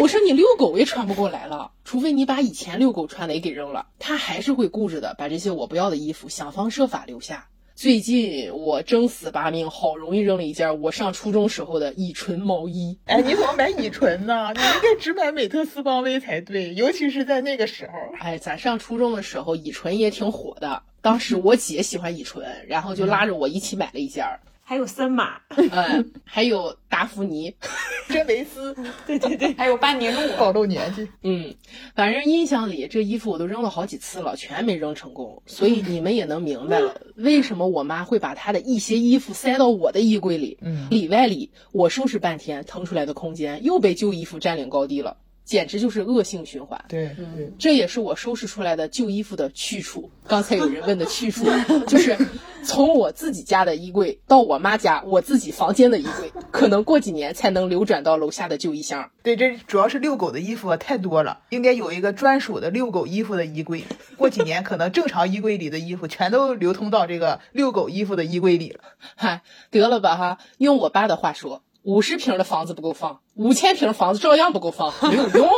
[0.02, 3.88] 我说你遛狗也穿不过来了，除非你把以前遛狗穿的也给扔了。
[4.00, 7.50] 他还是会固执的把这些我不要的衣服想方设法留下。
[7.76, 12.98] 最近我争死拔命，好容易扔了一件我上初中时候的乙醇毛衣。
[13.06, 14.52] 哎，你怎么买乙醇呢？
[14.56, 17.94] 你应该只买美特斯邦威才对，尤其是在那个时候。
[18.20, 20.82] 哎，咱上初中的时候，乙醇也挺火的。
[21.08, 24.42] 当时我姐喜欢乙醇，然后就拉着我一起买了一件儿。
[24.62, 27.56] 还有森马，嗯，还有达芙妮，
[28.10, 31.08] 真维斯，对对对，还有班尼路，暴露年纪。
[31.24, 31.56] 嗯，
[31.96, 35.42] 反正印象里这衣服我都扔了好几次了，全没扔成功。
[35.46, 40.90] 所以你们也能明白了，为什么我妈会把她的一些衣服塞到我的衣柜里，嗯。
[40.90, 45.16] 里外里我收拾半天，腾出来的空间又被旧衣服占领高地了，
[45.48, 46.84] 简直就是恶性循环。
[46.90, 50.12] 对对，这也是我收拾出来的旧衣服的去处。
[50.28, 51.46] 刚才有人问的去处，
[51.88, 52.18] 就是
[52.66, 59.10] 从我自己家的衣柜到我妈家我自己房间的衣柜，可能过几年才能流转到楼下的旧衣箱。
[59.24, 63.86] 对，这主要是遛狗的衣服啊太多了，应该有一个专属的遛狗衣服的衣柜。
[64.18, 68.82] 过几年，可能正常衣柜里的衣服全都流通到这个遛狗衣服的衣柜里了。
[69.16, 70.38] 嗨，得了吧哈！
[70.58, 75.50] 用我爸的话说，五十平的房子不够放，五千平房子照样不够放，没有 用。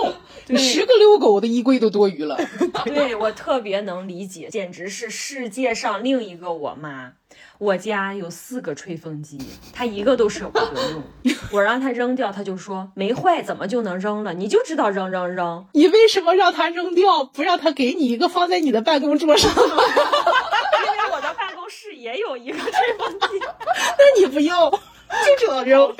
[0.45, 2.37] 你十个遛狗的衣柜都多余了。
[2.85, 7.13] 对我特别能理解，简直是世界上另一个我妈。
[7.57, 9.39] 我家有四个吹风机，
[9.73, 11.03] 她一个都舍不得用。
[11.51, 14.31] 我让她扔掉，她就说没坏，怎么就能扔了？
[14.35, 15.65] 你就知道扔扔扔。
[15.73, 19.51] 你为什么让她扔掉，不让她给你一个放在你的办公桌上？
[19.57, 23.39] 因为我的办公室也有一个吹风机，
[23.97, 24.69] 那你不要，
[25.25, 25.95] 就知道扔。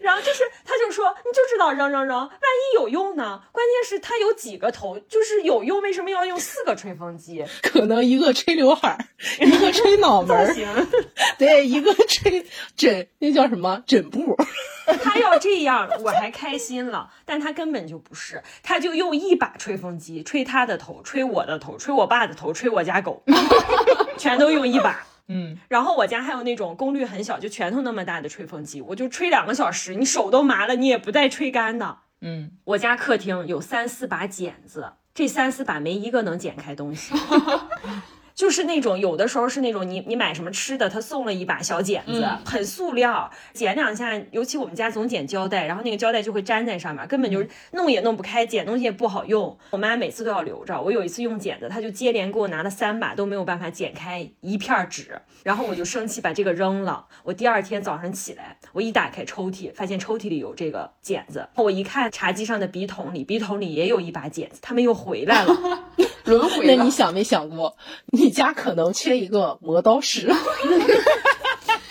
[0.00, 3.42] 然后就是他就说你就知道扔扔扔，万一有用呢？
[3.52, 7.44] 关键是它有几个头，就是有用，为什么要用四个吹风机？
[7.62, 8.98] 可能一个吹刘海儿，
[9.44, 10.54] 一个吹脑门儿。
[11.36, 12.46] 对，一个吹
[12.76, 14.36] 枕，那叫什么枕布？
[15.02, 17.10] 他要这样，我还开心了。
[17.26, 23.22] 但他根本就不是，他就用一把吹风机吹他的头，吹我的头，吹我爸的头，吹我家狗，
[24.16, 25.06] 全都用一把。
[25.28, 31.98] 嗯，然后我家还有那种功率很小，就拳头那么大的吹风机，我就吹两个小时，你手都麻了，你也不带吹干的。
[32.20, 37.14] 嗯，我家客厅有三四把剪子，这三四把没一个能剪开东西。
[38.38, 49.58] 就是那种有的时候是那种你你买什么吃的，他送了一把小剪子，很塑料，剪两下，尤其我们家总剪胶带，然后那个胶带就会粘在上面，根本就是弄也弄不开，剪东西也不好用。
[49.70, 50.80] 我妈每次都要留着。
[50.80, 57.06] 我有一次用剪子，她就接连给我拿了三把，都没有办法剪开一片纸，然后我就生气把这个扔了。
[57.24, 65.52] 我第二天早上起来，我一打开抽屉，发现抽屉里有这个剪子，我一看茶几上的笔筒里，笔筒里也有一把剪子，他们又回来了。
[66.24, 67.74] 轮回了 那你想没想过，
[68.12, 70.30] 你家可能缺一个磨刀石？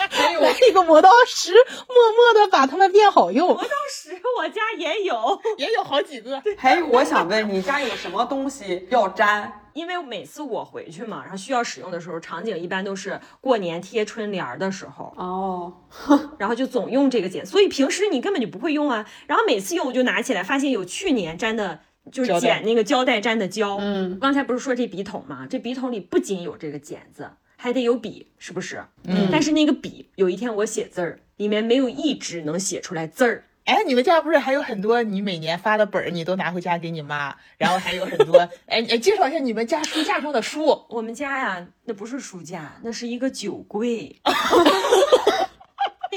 [0.10, 3.50] 还有来一个磨刀石，默默的把它们变好用。
[3.50, 6.42] 磨刀石我家也有，也有好几个。
[6.58, 9.52] 还有，我想问你家有什么东西要粘？
[9.74, 15.72] 因为每次我回去嘛，然后需要使用的时候，场景一般都是过年贴春联儿的时候，哦，
[16.40, 19.06] 然后就总用这个剪，所以平时你根本就不会用啊。
[19.28, 23.78] 然后每次用我就拿起来，发现有去年粘的，就是剪那个胶带粘的胶。
[23.80, 25.48] 嗯，刚才不是说这笔筒吗？
[25.50, 28.84] 这笔筒里不仅有这个剪子，还得有笔，是不是？
[29.06, 33.44] 嗯但是那个笔，有一天我写字儿，里面没有一支能写出来字儿。
[33.66, 40.86] 哎，你们家不是还有很多你每年发的本儿，你都拿回家给你妈，然后还有很多， 哎，哎，介绍一下你们家书架上的书。
[40.88, 44.16] 我们家呀，那不是书架，那是一个酒柜。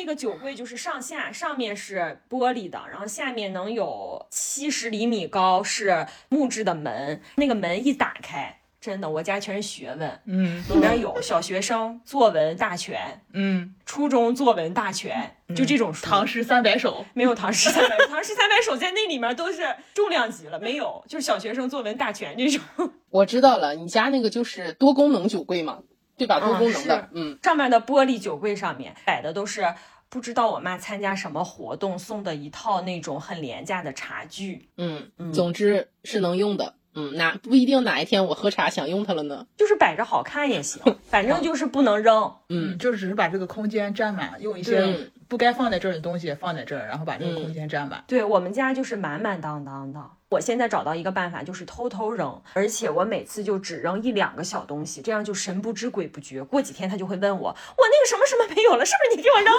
[0.01, 7.21] 那个酒柜就是上下，上面是玻璃的，然后下面能有七十厘米高，是木质的门。
[7.37, 16.07] 那个门一打开，真的，我家全是学问，嗯里面有小学生作文大全、嗯，初中作文大全，就这种书。
[16.07, 17.05] 唐诗三百首。
[17.13, 22.91] 没有唐诗三百，唐诗三百首在那里面都是重量级了，没有，就是小学生作文大全这种。
[23.11, 25.81] 我知道了，你家那个就是多功能酒柜嘛，
[26.21, 26.39] 对吧？
[26.39, 29.65] 多功能是的，嗯，上面的玻璃酒柜上面摆的都是
[30.09, 36.75] 不知道我妈参加什么活动送的一套那种很廉价的茶具，嗯，总之是能用的。
[36.93, 39.47] 嗯，哪不一定哪一天我喝茶想用它了呢？
[39.57, 42.35] 就是摆着好看也行，反正就是不能扔。
[42.49, 48.03] 嗯，就只是把这个空间占满，用一些对不该放在这儿的东西放在这儿，然后把这个嗯空间占满。
[48.09, 50.01] 对我们家就是满满当当的。
[50.29, 56.43] 我现在找到一个办法，就是偷偷扔，而且我每次就只扔一两个小东西，这样就神不知鬼不觉。
[56.43, 59.55] 过几天他就会问我，我那个什么什么没有了，是不是你给我扔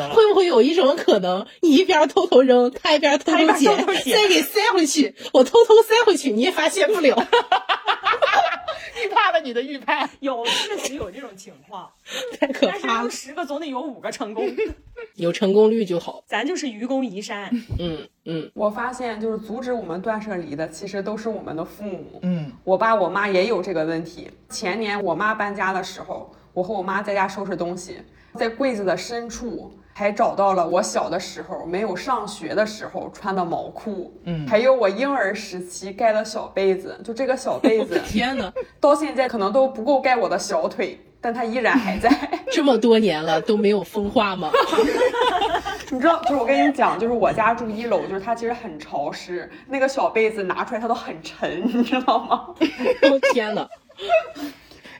[0.00, 0.10] 了？
[0.14, 7.14] 会不会有一种可能，你一边偷偷扔，他一边偷偷捡再给塞回去，我偷偷塞回去，你也发现不了。
[9.02, 10.08] 预判了你的预判。
[10.20, 11.90] 有确实有这种情况，
[12.38, 14.46] 太可但是怕了，有十个总得有五个成功，
[15.16, 16.22] 有成功率就好。
[16.26, 17.50] 咱就是愚公移山。
[17.78, 22.20] 嗯嗯，我发现就是阻止我们断舍离的，其实都是我们的父母。
[22.22, 24.30] 嗯，我爸我妈也有这个问题。
[24.48, 27.98] 前年我妈搬家的时候，我和我妈在家收拾东西，
[28.34, 37.00] 在柜子的深处还找到了我小的时候没有上学的时候穿的毛裤，嗯还有我婴儿时期盖的小被子。
[37.04, 42.10] 就这个小被 子，天哪，到现在可能都不够盖我的小腿，但它依然还在。
[42.50, 44.50] 这么多年了都没有风化吗？
[45.90, 52.46] 你知道，就是我跟你讲，就是我家住一楼，就是它其实很潮湿，那个小被子拿出来它都很沉，你知道吗？
[53.02, 53.68] 哦天哪，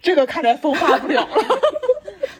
[0.01, 1.45] 这个看来风化不了了。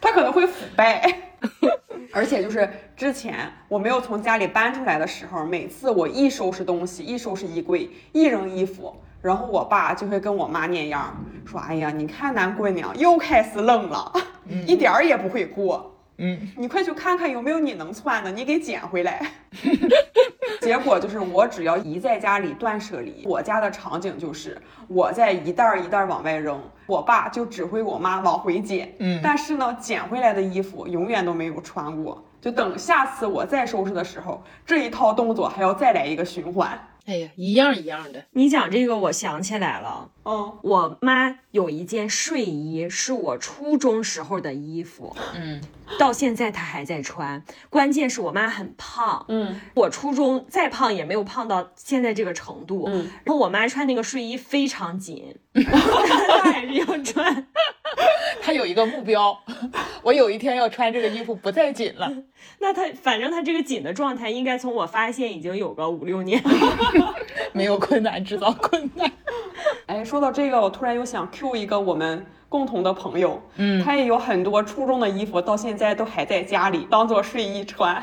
[0.01, 1.33] 它可能会腐败。
[2.13, 14.13] 而且就是之前我没有从家里搬出来的时候，每次我一收拾东西，一收拾衣柜，一扔衣服，然后我爸就会跟我妈念样说：“哎呀，你看咱闺娘又开始愣了，
[14.67, 19.21] 一点儿也不会过。”嗯，你快去看看有没有你能穿的，你给捡回来。
[20.61, 24.57] 结果就是我只要一在家里断舍离，我家的场景就是
[24.89, 28.95] 我在一袋儿一袋儿往外扔，我爸就指挥我妈往回捡。
[28.99, 32.25] 嗯但是呢，捡回来的衣服永远都没有穿过。
[32.41, 36.79] 就等下次我再收拾的时候，这一套动作还要再来一个循环。
[37.07, 38.25] 哎呀，一样一样的。
[38.33, 45.61] 你讲这个，我想起来了，哦，我妈有一件睡衣是我初中时候的衣服，嗯，
[45.99, 47.45] 到现在她还在穿。
[47.69, 52.85] 关键是我妈很胖，嗯，我初中再胖也没有胖到现在这个程度。
[52.89, 57.47] 嗯，然后我妈穿那个睡衣非常紧， 她还是要穿。
[58.43, 59.39] 他有一个目标，
[60.03, 62.11] 我有一天要穿这个衣服不再紧了。
[62.61, 66.43] 那他反正他这个紧的状态，应该从我发现已经有个五六年。
[67.53, 69.11] 没有困难制造困难。
[69.87, 78.03] 哎，说到这个，我突然又想 Q 一个我们共同的朋友，嗯他也有很多初中的衣服，到现在都还在家里当做睡衣穿。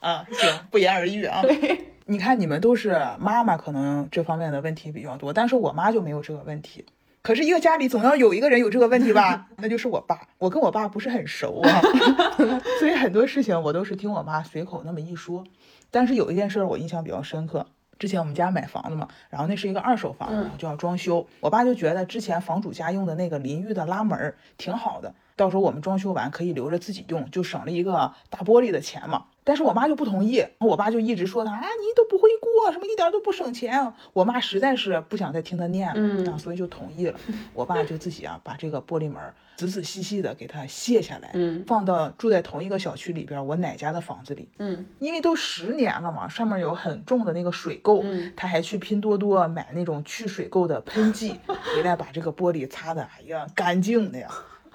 [0.00, 1.40] 啊，行，不言而喻啊。
[1.42, 6.84] 对你看，你们都是妈妈，可能这方面的问题比较多，但是我妈就没有这个问题。
[7.22, 9.48] 可是，一个家里总要有一个人有这个问题吧？
[9.58, 10.28] 那就是我爸。
[10.38, 11.80] 我跟我爸不是很熟啊，
[12.80, 15.44] 所以很多事情我都是听我妈随口那么一说。
[15.90, 17.66] 但是有一件事儿我印象比较深刻。
[17.98, 21.26] 之前我们家买房子嘛，然后那是一个二手房，然后就要装修。
[21.40, 29.26] 我爸就觉得之前房主家用的那个淋浴的拉门儿挺好的，到时候我们装修完可以留着自己用，就省了一个大玻璃的钱嘛。
[29.42, 33.94] 但是我妈就不同意，我爸就一直说他啊，你都不会过，什么一点都不省钱啊。
[34.12, 37.18] 我妈实在是不想再听他念了，嗯啊，所以就同意了。
[37.54, 39.20] 我爸就自己啊把这个玻璃门
[39.56, 44.48] 仔仔细细的给它卸下来，嗯放到住在同一个小区里边我奶家的房子里。
[44.58, 51.40] 嗯因为都十年了嘛，上面有很重的那个水垢，嗯他还去拼多多买那种去水垢的喷剂，
[51.74, 54.28] 回来把这个玻璃擦的，哎呀，干净的呀。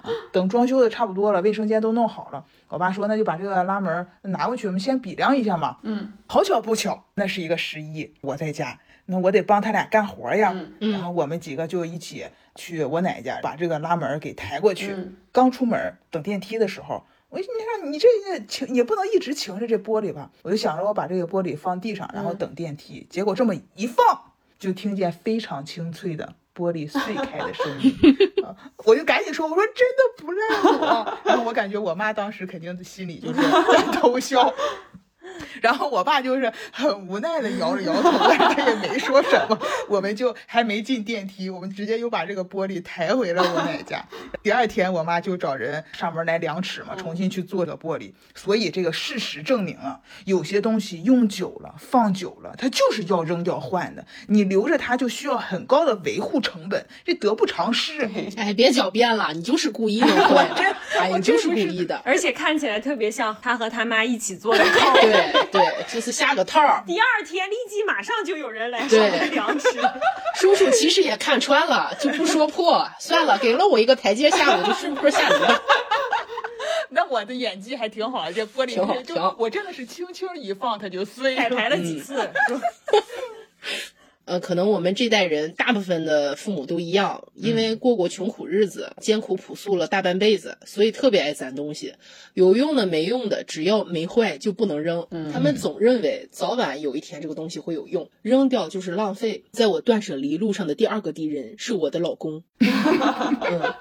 [0.06, 5.78] 啊，等装修的差不多了，卫生间都弄好了，我爸说那就把这个拉门儿拿过去，我们先比量一下嘛。
[5.82, 10.52] 嗯好巧不巧，那是一个十一，我在家，那我得帮他俩干活呀。
[10.80, 14.92] 嗯然后我们几个就一起去我奶家，把这个拉门儿给抬过去。
[14.92, 23.06] 嗯刚出门儿等电梯的时候，我就你看你这个擎也不能一直擎着这玻璃吧，我就想着我把这个玻璃放地上，然后等电梯。
[23.10, 27.94] 结果这么一放，就听见非常清脆的玻璃碎开的声音，
[28.84, 31.18] 我就赶紧说，我说真的不赖我。
[31.24, 34.52] 然后我感觉我妈当时肯定心里就是在 偷笑。
[35.60, 39.58] 然后我爸就是很无奈的摇着摇头，但是他也没说什么。
[39.88, 44.04] 我们就还没进电梯，我们直接又把这个玻璃抬回了我奶家。
[44.42, 48.12] 第二天，我妈就找人上门来量尺嘛，重新去做这个玻璃。
[48.34, 54.04] 所以这个事实证明啊，有些东西用久了、放久了，它就是要扔掉换的。
[54.28, 58.08] 你留着它就需要很高的维护成本，这得不偿失。
[58.36, 62.00] 哎，别狡辩了，你就是故意弄坏的， 哎，我你就是故意的。
[62.04, 64.94] 而且看起来特别像他和他妈一起做的 套。
[65.32, 66.82] 对对，就是下个套儿。
[66.86, 69.68] 第二天立即马上就有人来上对门量尺。
[70.36, 75.62] 叔叔其实也看穿了，就不说破，算了，给了我一个台阶下，我就顺坡下驴了。
[76.90, 81.50] 那我的演技还挺好，这玻璃就我真的是轻轻一放它就碎彩。
[81.50, 82.14] 排了几次，
[82.48, 82.60] 说
[84.26, 91.94] 呃，可能我们这代人大部分的父母都一样，因为过过穷苦日子，艰苦朴素了大半辈子，所以特别爱攒东西，
[92.34, 95.06] 有用的没用的，只要没坏就不能扔。
[95.32, 99.44] 他们总认为早晚有一天这个东西会有用，扔掉就是浪费。
[99.52, 102.42] 在我断舍离路上的第二个敌人是我的老公。
[102.58, 103.74] 嗯，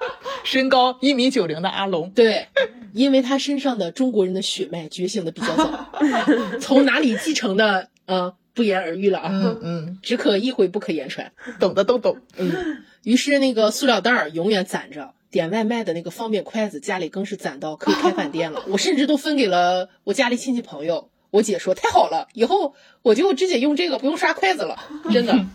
[0.43, 2.11] 身高一米九零的阿龙。
[2.11, 2.49] 对，
[2.93, 5.89] 因为他身上的中国人的血脉觉醒的比较早，
[6.61, 11.31] 从哪里继承的，呃，不言而喻了啊，嗯 嗯，只可意会不可言传。
[11.59, 12.17] 懂的都懂。
[12.37, 18.63] 嗯，于是那个塑料袋儿永远攒着，点外卖的那个方便筷子家里更是攒到可以开饭店了。
[18.69, 21.09] 我甚至都分给了我家里亲戚朋友。
[21.31, 24.77] 我姐说太好了，以后我就直接用这个，不用刷筷子了，
[25.11, 25.45] 真的。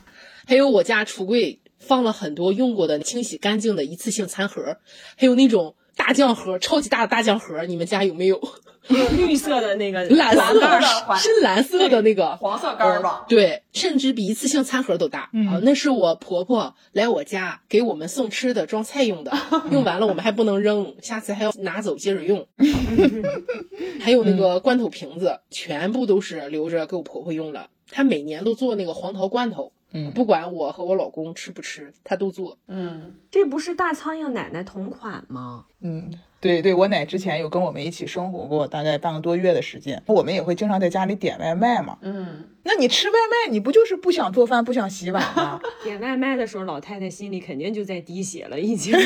[0.46, 4.76] 还有我家橱柜放了很多用过的清洗干净的一次性餐盒，
[5.16, 8.40] 还有那种大酱盒，超级大的大酱盒，你们家有没有？
[8.88, 10.80] 绿色的那个 蓝色的
[11.16, 13.26] 深蓝色的那个黄色杆儿吧。
[13.28, 15.60] 对，甚至比一次性餐盒都大、嗯啊！
[15.62, 19.32] 那是我婆婆来我家给我们送吃的、装菜用的，
[19.70, 22.48] 用完了我们还不能扔，下次还要拿走接着用。
[24.00, 27.68] 还有那个罐头瓶子，全部都是留着给我婆婆用了。
[27.90, 32.56] 她每年都做那个黄桃罐头，嗯不管我和我老公吃不吃，他都做。
[32.68, 35.64] 嗯，这不是大苍蝇奶奶同款吗？
[35.80, 41.98] 嗯，对对，我奶之前有跟我们一起生活过，大概半个多月的时间，我们也会经常在家里点外卖嘛。
[42.02, 43.14] 嗯，那你吃外
[43.46, 45.60] 卖，你不就是不想做饭、不想洗碗吗？
[45.82, 48.96] 点外卖的时候，老太太心里肯定就在滴血了，已经。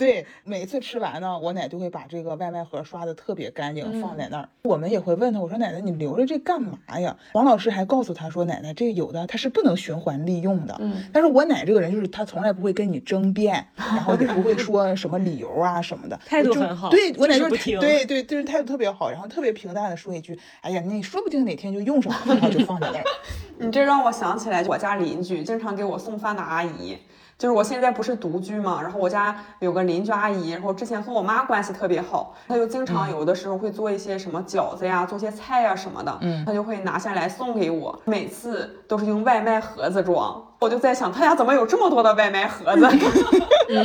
[0.00, 4.48] 对，每次吃完呢，我奶就会把这个外卖盒刷的特别干净，放在那儿。
[4.62, 7.14] 我们也会问他，我说奶奶，你留着这干嘛呀？
[7.34, 10.74] 王老师还告诉他说，奶奶，这有的它是不能循环利用的。
[10.80, 23.04] 嗯，但是我奶这个人就是她从来不会跟你争辩， 然后也不会说什么理由啊什么的，态度很好对我奶就是对对，就是态度特别好，然后特别平淡的说一句，哎呀，你说不定哪天就用上了，然后就放在那儿。
[23.60, 26.96] 你这让我想起来我家邻居经常给我送饭的阿姨。
[27.40, 40.46] 就是我现在不是独居嘛，然后我家有个邻居阿姨，然后之前和我妈关系特别好，她就经常有的时候会做一些什么饺子呀，做些菜呀什么的，嗯她就会拿下来送给我，每次都是用外卖盒子装。
[40.58, 42.86] 我就在想，她家怎么有这么多的外卖盒子？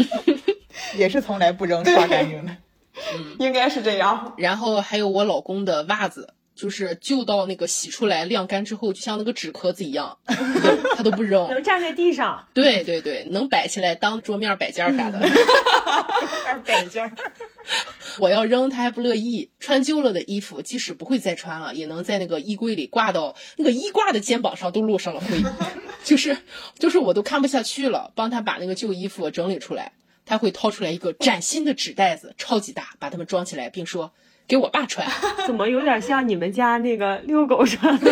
[0.98, 2.52] 也是从来不扔，刷干净的。
[3.40, 4.34] 应该是这样。
[4.36, 10.18] 然后还有我老公的袜子，就是旧到那个洗出来晾干之后，就像那个纸壳子一样，
[10.96, 11.48] 他都不扔。
[11.52, 15.20] 能站在地上，对对对，能摆起来当桌面摆件儿啥的。
[16.66, 17.12] 摆件儿。
[18.20, 19.52] 我要扔，他还不乐意。
[19.60, 25.44] 穿旧了的衣服，即使不会再穿了，也能在那个衣柜里挂到那个衣挂的肩膀上都落上了灰。
[26.06, 26.38] 就是
[26.80, 29.92] 就是，我都看不下去了，帮他把那个旧衣服整理出来。
[30.28, 34.12] 他会掏出来一个崭新的纸袋子，超级大，把它们装起来，并说
[34.48, 35.08] ：“给我爸穿。
[35.46, 38.12] ”怎么有点像你们家那个遛狗穿的？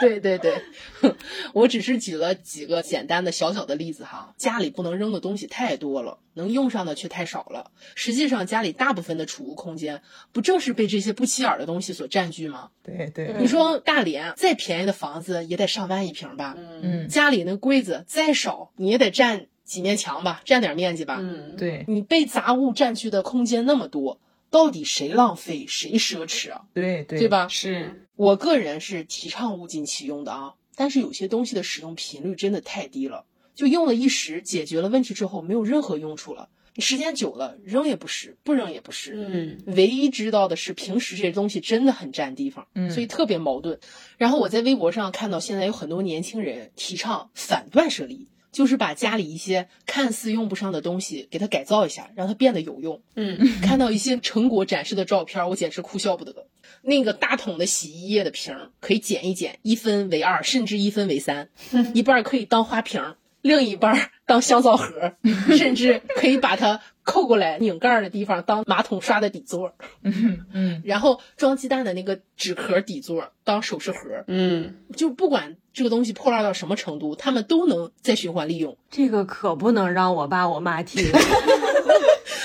[0.00, 0.62] 对对对对，
[1.52, 4.32] 我只是举了几个简单的小小的例子哈。
[4.36, 7.70] 家里不能扔的东西太多了，能用上的却太少了。
[7.94, 10.02] 实际上，家里大部分的储物空间，
[10.32, 12.70] 不正是被这些不起眼的东西所占据吗？
[12.82, 16.56] 对对，你说大连再便宜的房子也得上万一平吧？
[16.82, 21.18] 嗯，家里那柜子再少，你也得占几面墙吧，占点面积吧？
[21.20, 24.20] 嗯，对你被杂物占据的空间那么多，
[24.52, 26.66] 到底谁浪费谁奢侈啊？
[26.74, 27.28] 对对对？
[27.28, 27.48] 吧？
[27.48, 33.24] 是，我个人是提倡物尽其用的啊，但是有些东西的使用频率真的太低了，
[33.54, 36.50] 就用了一时，解决了问题之后没有任何用处了。
[36.74, 39.14] 你时间久了，扔也不是，不扔也不是。
[39.14, 43.78] 嗯，唯一知道的是，平时这些东西真的很占地方，嗯所以特别矛盾。
[44.16, 53.00] 然后我在微博上看到，现在有很多年轻人提倡反断舍离，就是把家里一些看似用不上的东西给它改造一下，让它变得有用。
[53.16, 56.46] 嗯， 看到一些成果展示的照片，我简直哭笑不得。
[56.82, 61.48] 那个大桶的洗衣液的瓶儿可以剪一剪，一分为二，甚至一分为三，
[61.94, 65.16] 一半儿可以当花瓶儿，另一半儿当香皂盒儿，
[65.56, 78.76] 甚至可以把它扣过来拧盖儿的地方当马桶刷的底座儿，嗯然后装鸡蛋的那个纸壳底座儿当首饰盒儿，嗯，就不管这个东西破烂到什么程度，他们都能再循环利用。
[78.90, 81.04] 这个可不能让我爸我妈听。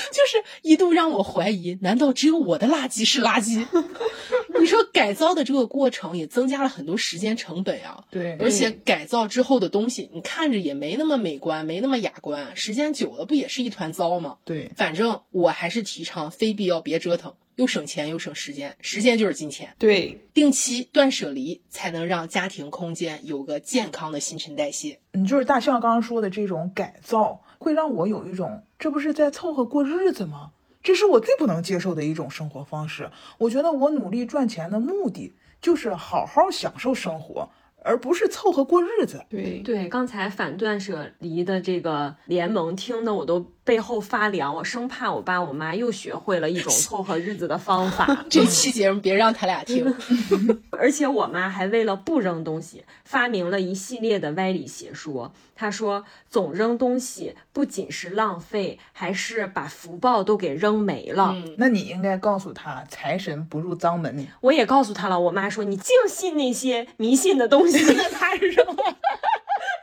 [0.10, 3.66] 就是一度让我怀疑，难道只有我的垃圾是垃圾？
[4.60, 14.38] 你说改造的这个过程也增加了很多时间成本啊，对而且改造之后的东西，你看着也没那么美观，没那么雅观，时间久了不也是一团糟吗？
[14.44, 19.76] 对，反正我还是提倡非必要别折腾，又省钱又省时间，时间就是金钱。
[19.78, 25.00] 对，定期断舍离，才能让家庭空间有个健康的新陈代谢。
[25.12, 30.52] 你，就是大象刚刚说的这种改造，会让我有一种，这不是在凑合过日子吗？
[30.84, 33.10] 这是我最不能接受的一种生活方式。
[33.40, 37.50] 我觉得我努力赚钱的目的就是好好享受生活，
[37.84, 39.26] 而不是凑合过日子。
[39.28, 48.24] 对，对，刚才反断舍离的这个联盟听的我都背后发凉，我生怕我爸我妈又学会了一种凑合日子的方法。
[48.32, 49.94] 这期节目别让他俩听。
[50.72, 55.34] 而且我妈还为了不扔东西，发明了一系列的歪理邪说。
[55.54, 61.34] 她说，总扔东西不仅是浪费，还是把福报都给扔没了。
[61.34, 64.26] 嗯，那你应该告诉他，财神不入脏门。
[64.40, 67.84] 我也告诉她了，我妈说你净信那些迷信的东西。
[67.98, 68.76] 那他是什么？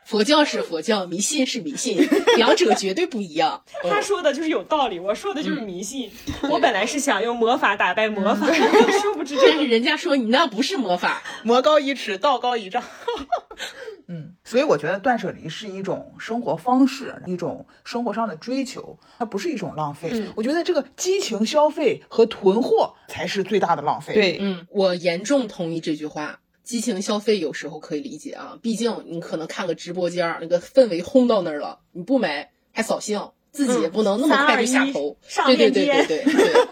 [0.05, 1.99] 佛教是佛教，迷信是迷信，
[2.37, 3.63] 两者绝对不一样。
[3.83, 6.11] 他说的就是有道理，我说的就是迷信。
[6.51, 8.47] 我本来是想用魔法打败魔法，
[9.03, 12.83] 殊不知这但是人家说你那不是魔法，魔高一尺，道高一丈。
[14.07, 20.27] 嗯，所以我觉得断舍离是一种生活方式，一种生活上的追求，它不是一种浪费。
[20.37, 26.41] 我觉得这个激情消费和囤货才是最大的浪费。，对，嗯，我严重同意这句话。
[26.65, 35.17] 激情消费有时候可以理解啊，毕竟你可能看个直播间儿，那个氛围轰到那儿了，你不买还扫兴，自己也不能那么快就下头。
[35.23, 36.67] 上对对对对对对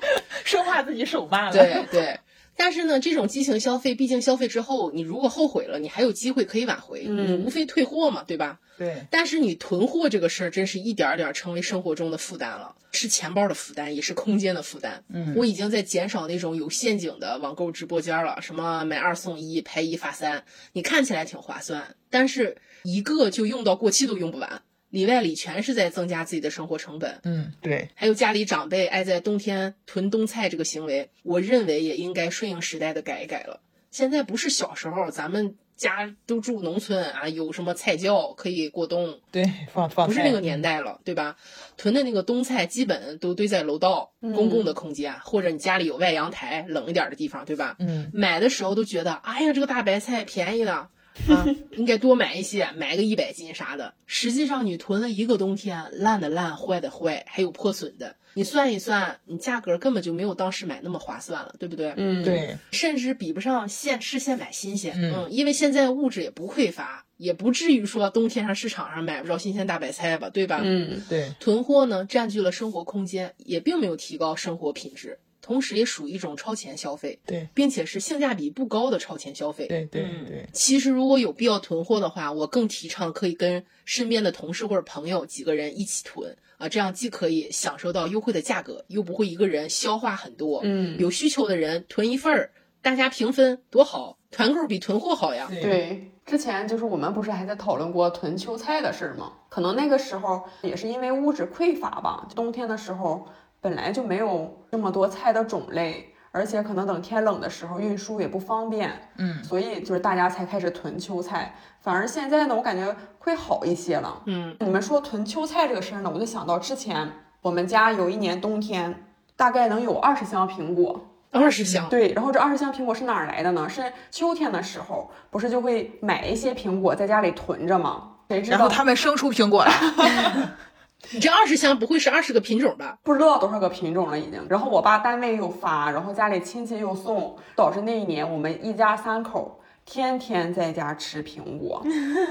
[0.44, 1.52] 生怕自己手慢了。
[1.52, 2.18] 对对。
[2.56, 8.60] 但是呢，这种激情消费，毕竟消费之后，你如果后悔了，你还有机会可以挽回，你无非退货嘛，对吧？
[8.78, 15.04] 对但是你囤货这个事儿，真是一点儿点儿成为生活中的负担了，是钱包的负担，也是空间的负担。
[15.08, 27.18] 嗯我已经在减少那种有陷阱的网购直播间了，什么买二送一、拍一发三，你看起来挺划算，但是一个就用到过期都用不完，里外里全是在增加自己的生活成本。
[27.24, 33.60] 嗯，对，还有家里长辈爱在冬天囤冬菜这个行为，我认为也应该顺应时代的改一改了。
[33.90, 41.36] 现在不是小时候，咱们家都住农村啊，有什么菜窖可以过冬，对，放放不是那个年代了，对吧？
[41.78, 47.76] 囤的那个冬菜基本都堆在楼道、公共的空间，或者你家里有外阳台、冷一点的地方，对吧？
[47.78, 50.88] 嗯，买的时候都觉得，哎呀，这个大白菜便宜的。
[51.28, 51.46] 啊，
[51.76, 53.94] 应该多买一些，买个一百斤啥的。
[54.06, 58.16] 实际上，你囤了一个冬天，烂的烂，坏的坏，还有破损的。
[58.34, 61.92] 你算一算，你价格根本就没有当时买那么划算了，对不对？
[61.98, 64.94] 嗯，对，甚至比不上现吃现买新鲜。
[64.96, 70.60] 嗯因为现在物质也不匮乏，也不至于说冬天上市场上买不着新鲜大白菜吧，对吧？
[70.64, 79.66] 嗯，对，囤货呢，占据了生活空间，也并没有提高生活品质，同时也属于一种超前消费，对，并且是性价比不高的超前消费。
[79.66, 90.60] 对，对，嗯对，其实如果有必要囤货的话，我更提倡可以跟身边的同事或者朋友几个人一起囤啊，这样既可以享受到优惠的价格，又不会一个人消化很多。
[90.62, 95.50] 嗯有需求的人囤一份儿，大家平分多好，团购比囤货好呀。
[95.60, 99.32] 对，之前就是我们不是还在讨论过囤秋菜的事儿吗？
[99.48, 103.26] 可能那个时候也是因为物质匮乏吧，冬天的时候
[103.62, 111.54] 本来就没有这么多菜的种类，而且可能等天冷的时候运输也不方便，嗯，所以就是大家才开始囤秋菜。
[111.80, 114.22] 反而现在呢，我感觉会好一些了。
[114.26, 117.08] 嗯，你们说囤秋菜这个事儿呢，我就想到之前
[117.40, 119.06] 我们家有一年冬天，
[119.36, 121.08] 大概能有二十箱苹果。
[121.30, 123.66] 二十箱，对，然后这二十箱苹果是哪儿来的呢？
[123.66, 128.10] 是秋天的时候，不是就会买一些苹果在家里囤着吗？
[128.28, 128.58] 谁知道？
[128.58, 129.72] 然后他们生出苹果来，
[131.10, 132.96] 你这二十箱不会是二十个品种吧？
[133.02, 134.46] 不知道多少个品种了已经。
[134.48, 141.84] 然后我爸单位又发，然后家里亲戚又送，导致那一年我们一家三口天天在家吃苹果。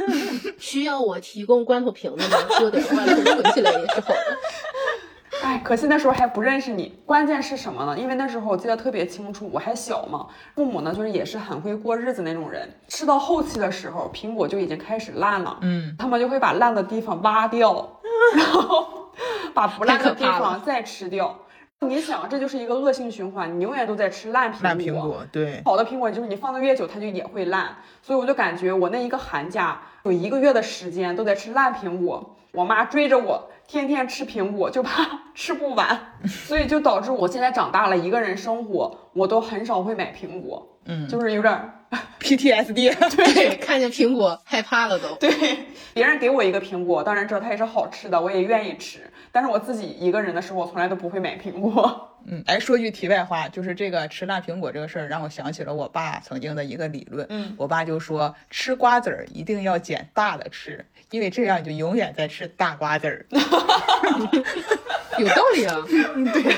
[0.57, 2.37] 需要我提供罐头瓶子吗？
[2.57, 4.37] 做点罐头存起来也是好的。
[5.41, 6.99] 哎，可惜那时候还不认识你。
[7.05, 7.97] 关键是什么呢？
[7.97, 12.69] 因为那时候我记得特别清楚，我还小嘛，父母呢就是也是很会过日子那种人。
[12.87, 17.99] 吃到后期的时候，苹果就已经开始烂了，嗯，他们就会把烂的地方挖掉，
[18.37, 19.11] 然后
[19.53, 21.35] 把不烂的地方再吃掉。
[21.83, 24.61] 你想，这就是一个恶性循环，你永远都在吃烂苹果。
[24.61, 27.75] 烂苹果，对，好的苹果就是你放的越久，它就也会烂。
[28.03, 35.97] 所以我就感觉我那一个寒假有一个月的时间都在吃烂苹果，我妈追着我天天吃苹果，就怕吃不完，
[36.27, 41.73] 所以就导致我现在长大了，一个人生活，我都很少会买苹果，嗯就是有点儿
[42.19, 45.15] PTSD，对， 看见苹果害怕了都。
[45.15, 45.31] 对，
[45.93, 49.09] 别人给我一个苹果，当然知道它也是好吃的，我也愿意吃。
[49.31, 52.09] 但是我自己一个人的时候，我从来都不会买苹果。
[52.25, 57.25] 嗯，哎，说句题外话，就是这个吃烂苹果这个事儿，让我想起了我爸曾经的一个理论。
[57.29, 63.25] 嗯，我爸就说，吃瓜子儿一定要捡大的吃，因为这样你就永远在吃大瓜子儿。
[65.17, 65.75] 有道理啊。
[66.33, 66.55] 对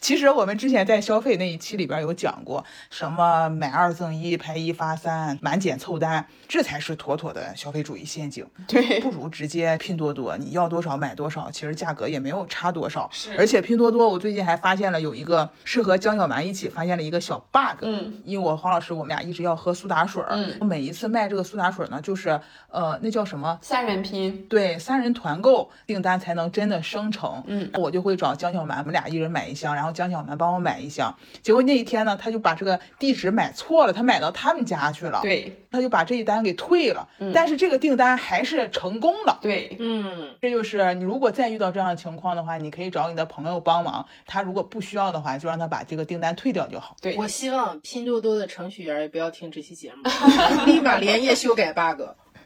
[0.00, 8.46] 其实我们之前在消费那一期里边有讲过，什么买二赠一、拍一发三、满减凑单，这才是妥妥的消费主义陷阱。
[8.66, 13.08] 对，不如直接拼多多，你要多少买多少，其实价格也没有差多少。
[13.12, 17.82] 是而且拼多多我最近还发发现了有一个是和江小蛮一起发现了一个小 bug。
[17.82, 22.40] 嗯，因为我黄老师我们俩一直要喝苏打水儿，嗯每一次卖这个苏打水呢，就是
[22.70, 23.58] 呃那叫什么？
[23.60, 27.42] 三人拼，对，三人团购订单才能真的生成。
[27.46, 31.14] 嗯，我就会找江小蛮，我们俩一人买一箱，然后江小蛮帮我买一箱。
[31.42, 37.08] 结果那一天呢，他就把这个地址买错了，他买到他们家去了。，对他就把这一单给退了。
[37.18, 39.38] 嗯但是这个订单还是成功了。
[39.40, 44.04] 对，嗯，这就是你如果再遇到这样的情况的话，你可以找你的朋友帮忙。
[44.26, 46.96] 他如果不需要的话，就让他把这个订单退掉就好。
[47.00, 50.02] 对我希望拼多多的程序员也不要听这期节目，
[50.66, 52.02] 立马连夜修改 bug。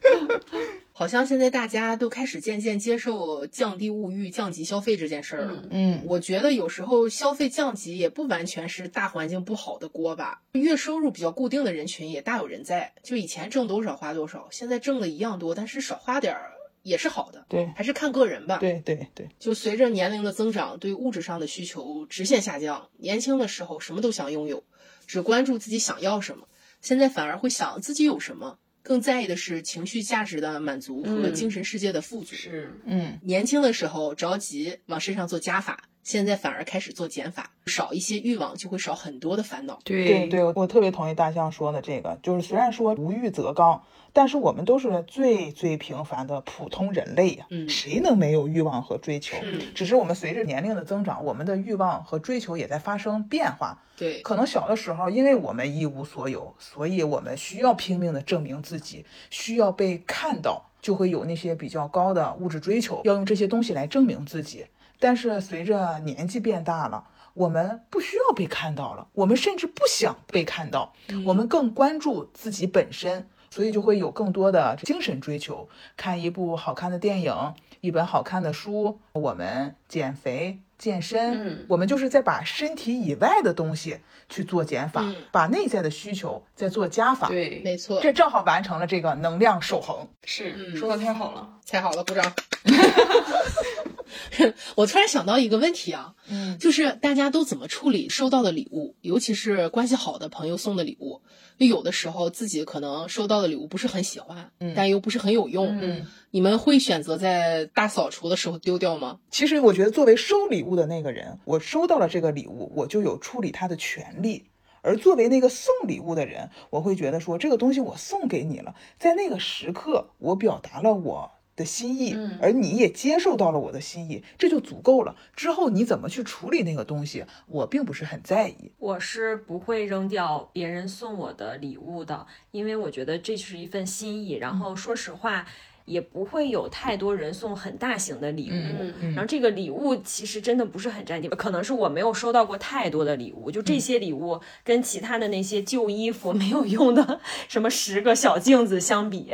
[0.96, 5.64] 好像现在大家都开始渐渐接受降低物欲、降级消费这件事儿了。
[5.70, 12.92] 嗯，我觉得有时候消费降级也不完全是大环境不好的锅吧，月收入比较固定的人群也大有人在。
[13.02, 16.52] 就以前挣多少花多少，现在挣的一样多，但是少花点儿
[16.82, 18.58] 也是好的，对还是看个人吧。
[18.58, 22.88] 对对对，就随着年龄的增长，对物质上的需求直线下降。
[22.98, 24.62] 年轻的时候什么都想拥有，
[25.08, 26.46] 只关注自己想要什么，
[26.80, 31.34] 现在反而会想自己有什么，更在意的是情绪价值的满足和嗯。
[31.34, 32.36] 精神世界的富足。
[32.36, 39.80] 是，嗯，年轻的时候着急往身上做加法，现在反而开始做减法，少一些欲望就会少很多的烦恼。
[39.82, 43.82] 对对，我特别同意大象说的这个，就是虽然说无欲则刚，
[44.12, 49.38] 但是我们都是最最平凡的普通人类呀、嗯谁能没有欲望和追求？
[49.38, 53.82] 是只是我们随着年龄的增长，我们的欲望和追求也在发生变化。
[53.96, 64.66] 对，可能小的时候，因为我们一无所有，所以我们需要拼命的证明自己，需要被看到，就会有那些比较高的物质追求，要用这些东西来证明自己。
[64.98, 70.92] 但是随着年纪变大了，我们不需要被看到了，我们甚至不想被看到，
[71.26, 75.68] 我们更关注自己本身，所以就会有更多的精神追求。
[75.96, 80.60] 看一部好看的电影，一本好看的书，我们减肥。
[80.76, 90.06] 健身，嗯我们就是在把身体以外的东西去做减法，嗯把内在的需求再做加法，对，没错，这正好完成了这个能量守恒。
[90.24, 91.48] 是嗯说的太好了。
[91.66, 92.32] 太好了，鼓掌。
[94.76, 101.22] 我突然想到一个问题啊，嗯，就是大家都怎么处理收到的礼物，尤其是关系好的朋友送的礼物。
[101.56, 105.78] 就有的时候自己可能收到的礼物不是很喜欢，嗯但又不是很有用。
[105.80, 109.20] 嗯你们会选择在大扫除的时候丢掉吗？
[109.30, 114.46] 其实我觉得作为收礼物的那个人，我收到了这个礼物，我就有处理它的权利。
[114.82, 125.16] 而作为那个送礼物的人，我会觉得说这个东西我送给你了，在那个时刻我表达了我的心意，嗯而你也接受到了我的心意，这就足够了。
[125.34, 128.72] 之后你怎么去处理那个东西，我并不是很在意。
[128.78, 134.32] 我是不会扔掉别人送我的礼物的，因为我觉得这是一份心意。
[134.34, 135.46] 然后说实话，
[135.84, 138.54] 也不会有太多人送很大型的礼物。
[139.00, 149.32] 嗯然后这个礼物其实真的不是很占地方，可能是我没有收到过太多的礼物，就这些礼物跟其他的那些旧衣服没有用的 什么十个小镜子相比，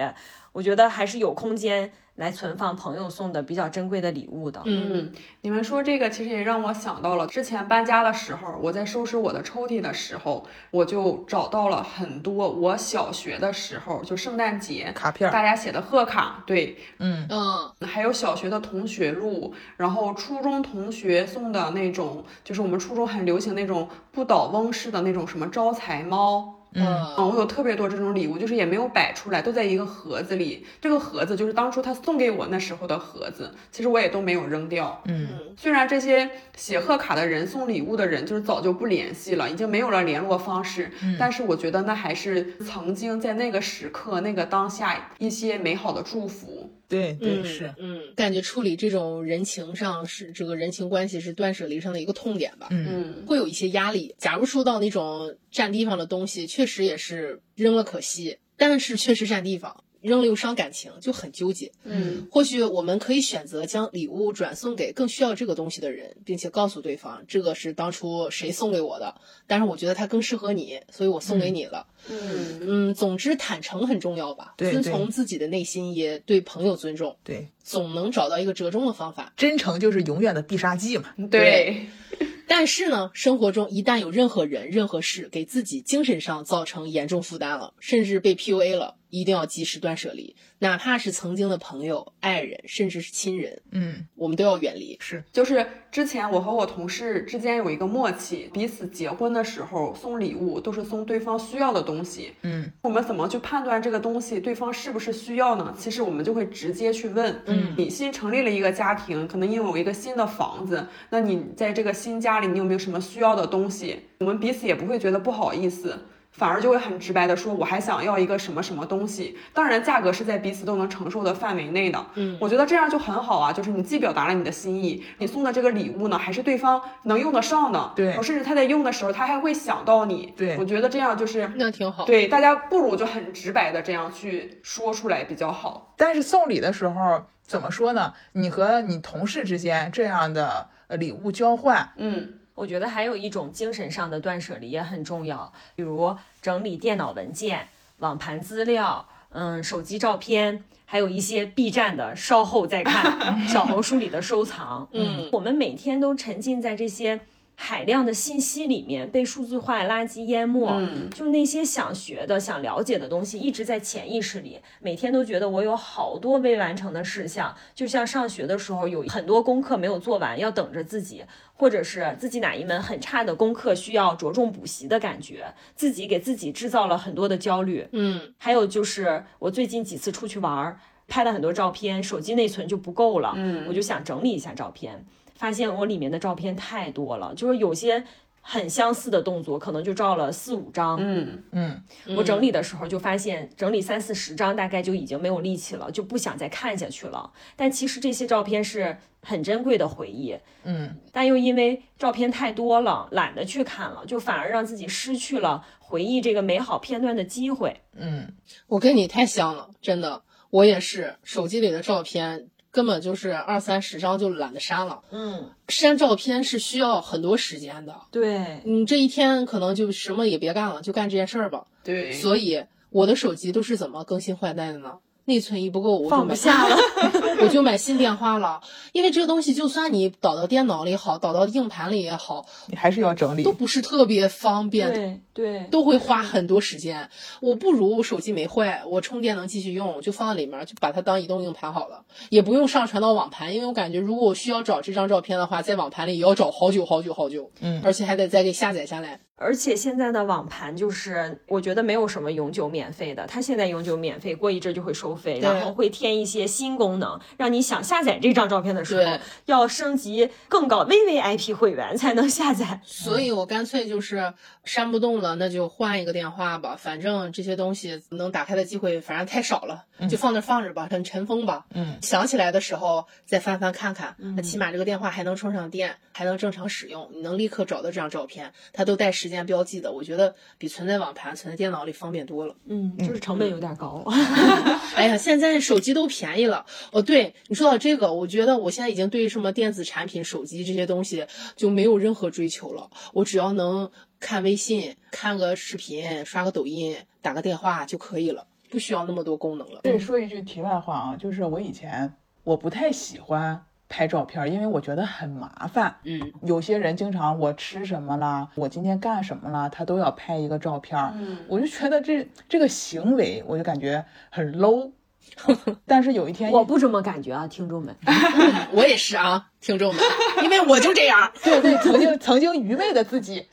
[0.52, 4.60] 我觉得还是有空间来存放朋友送的比较珍贵的礼物的。
[4.66, 5.10] 嗯，
[5.42, 26.59] 你们说这个其实也让我想到了之前搬家的时候，我在收拾我的抽屉的时候，我就找到了很多我小学的时候就圣诞节卡片儿大家写的贺卡，对，嗯，嗯，还有小学的同学录，然后初中同学送的那种，就是我们初中很流行那种不倒翁式的那种什么招财猫。
[26.72, 26.86] 嗯
[27.18, 30.64] 嗯，我有特别多这种礼物，就是也没有摆出来，都在一个盒子里。
[30.80, 35.02] 这个盒子就是当初他送给我那时候的盒子，其实我也都没有扔掉。
[35.06, 46.70] 嗯，虽然这些写贺卡的人、送礼物的人就是早就不联系了，已经没有了联络方式，但是我觉得那还是曾经在那个时刻、那个当下一些美好的祝福。
[46.90, 52.66] 对对嗯是，嗯，感觉处理这种人情上是这个人情关系是断舍离上的一个痛点吧。
[52.70, 52.86] 嗯。
[52.90, 53.24] 嗯。
[53.26, 54.14] 会有一些压力。
[54.18, 61.70] 假如收到那种占地方的东西，确实也是扔了可惜，但是确实占地方，扔了又伤感情，就很纠结。
[61.84, 69.14] 嗯或许我们可以选择将礼物转送给更需要这个东西的人，并且告诉对方这个是当初谁送给我的，
[69.46, 71.86] 但是我觉得它更适合你，所以我送给你了。
[72.08, 79.32] 嗯嗯，总之坦诚很重要吧，遵从自己的内心，也对朋友尊重，对，总能找到一个折中的方法。
[79.36, 81.14] 真诚就是永远的必杀技嘛。
[81.30, 81.86] 对，
[82.48, 94.96] 但是呢，生活中一旦有任何人、任何事给自己精神上造成严重负担了，甚至被 PUA 了，一定要及时断舍离，哪怕是曾经的朋友、爱人，甚至是亲人，嗯，我们都要远离。
[95.00, 102.32] 是，就是之前我和我同事之间有一个默契，彼此结婚的时候送礼物都是送对方需要的东西。
[102.42, 105.74] 嗯，我们怎么去判断这个东西对方是不是需要呢？
[105.78, 114.00] 其实我们就会直接去问，嗯你新成立了一个家庭，可能拥有一个新的房子，那你在这个新家里，你有没有什么需要的东西？
[114.20, 115.98] 我们彼此也不会觉得不好意思。
[116.30, 122.06] 反而就会很直白的说，我还想要一个什么什么东西，当然价格是在彼此都能承受的范围内的。
[122.14, 130.32] 嗯我觉得这样就很好啊，就是你既表达了你的心意，你送的这个礼物呢，还是对方能用得上的，对甚至他在用的时候，他还会想到你。
[130.36, 132.04] 对我觉得这样就是那挺好。
[132.04, 135.94] 对大家不如就很直白的这样去说出来比较好。
[135.96, 138.14] 但是送礼的时候怎么说呢？
[138.32, 147.68] 你和你同事之间这样的呃礼物交换，嗯我觉得还有一种精神上的断舍离也很重要，比如整理电脑文件、
[148.00, 154.86] 网盘资料，嗯，手机照片，还有一些 B 站的稍后再看， 小红书里的收藏。
[154.92, 157.20] 嗯我们每天都沉浸在这些
[157.62, 160.66] 海量的信息里面，被数字化垃圾淹没。
[160.70, 177.86] 嗯就那些想学的、想了解的东西，一直在潜意识里，每天都觉得我有好多未完成的事项，就像上学的时候有很多功课没有做完，要等着自己，或者是自己哪一门很差的功课需要着重补习的感觉，自己给自己制造了很多的焦虑。
[177.92, 185.04] 嗯还有就是我最近几次出去玩儿，拍了很多照片，手机内存就不够了，嗯我就想整理一下照片，
[185.40, 188.04] 发现我里面的照片太多了，就是有些
[188.42, 190.98] 很相似的动作，可能就照了四五张。
[191.00, 191.82] 嗯嗯，
[192.14, 197.32] 我整理的时候就发现，整理三四十张大概就已经没有力气了，就不想再看下去了。
[197.56, 207.80] 但其实这些照片是很珍贵的回忆，嗯，但又因为照片太多了，懒得去看了，就反而让自己失去了回忆这个美好片段的机会。
[207.96, 208.34] 嗯，
[208.68, 215.00] 我跟你太像了，真的，我也是，手机里的照片根本就是二三十张就懒得删了。
[215.10, 221.64] 嗯，删照片是需要很多时间的，对，你这一天可能就什么也别干了，就干这件事儿吧。
[221.82, 224.98] 对，所以我的手机都是怎么更新换代的呢？
[225.26, 226.76] 内存一不够，我放不下了。
[227.40, 228.60] 我就买新电话了。
[228.92, 233.52] 因为这个东西，就算你导到电脑里好，导到硬盘里也好，你还是要整理都。
[233.52, 237.08] 不是特别方便，对对，都会花很多时间。
[237.40, 249.20] 我不如我手机没坏，我充电能继续用，就放在里面，就把它当移动硬盘好了，也不用上传到网盘，因为我感觉如果我需要找这张照片的话，在网盘里也要找好久好久好久，嗯而且还得再给下载下来。
[249.42, 262.80] 而且现在的网盘就是，我觉得没有什么永久免费的，它现在永久免费，过一阵就会收费，然后会添一些新功能，让你想下载这张照片的时候对，要升级更高 VVIP 会员才能下载。
[262.84, 264.32] 所以我干脆就是
[264.64, 266.76] 删不动了，那就换一个电话吧。
[266.78, 271.66] 反正这些东西能打开的机会，反正太少了，就放那放着吧，很尘封吧。
[271.74, 279.90] 嗯，想起来的时候再翻翻看看，那起码这个电话还能充上电，还能正常使用，你能立刻找到这张照片，它都带时间标记的。
[279.92, 282.54] 我觉得比存在网盘、存在电脑里方便多了。
[282.66, 284.04] 嗯，就是成本有点高。
[284.94, 286.64] 哎呀，现在手机都便宜了。
[286.92, 292.88] 哦，对你说到这个，我觉得我现在已经对什么电子产品、手机这些东西就没有任何追求了。
[293.12, 299.80] 我只要能看微信、看个视频、刷个抖音、打个电话就可以了，不需要那么多功能了。
[299.82, 305.96] 对说一句题外话啊，就是我以前我不太喜欢拍照片，因为我觉得很麻烦。
[306.04, 311.12] 嗯，有些人经常我吃什么啦，我今天干什么啦，他都要拍一个照片儿。
[311.16, 314.92] 嗯我就觉得这这个行为，我就感觉很 low。
[315.86, 317.94] 但是有一天，我不这么感觉啊，听众们。
[318.72, 320.02] 我也是啊，听众们，
[320.44, 321.30] 因为我就这样。
[321.42, 323.46] 对对，曾经曾经愚昧的自己，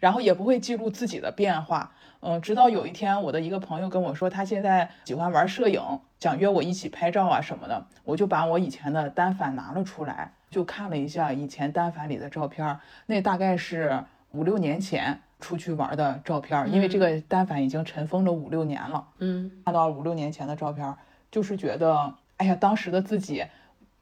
[0.00, 1.92] 然后也不会记录自己的变化。
[2.22, 5.80] 嗯，直到有一天，我的一个朋友跟我说，他现在喜欢玩摄影，
[6.18, 19.08] 想约我一起拍照啊什么的，我就把我以前的单反拿了出来，就看了一下以前单反里的照片儿，那大概是五六年前出去玩的照片儿，因为这个单反已经尘封了五六年了。
[19.18, 20.96] 嗯，看到五六年前的照片儿，
[21.32, 23.44] 就是觉得，哎呀，当时的自己，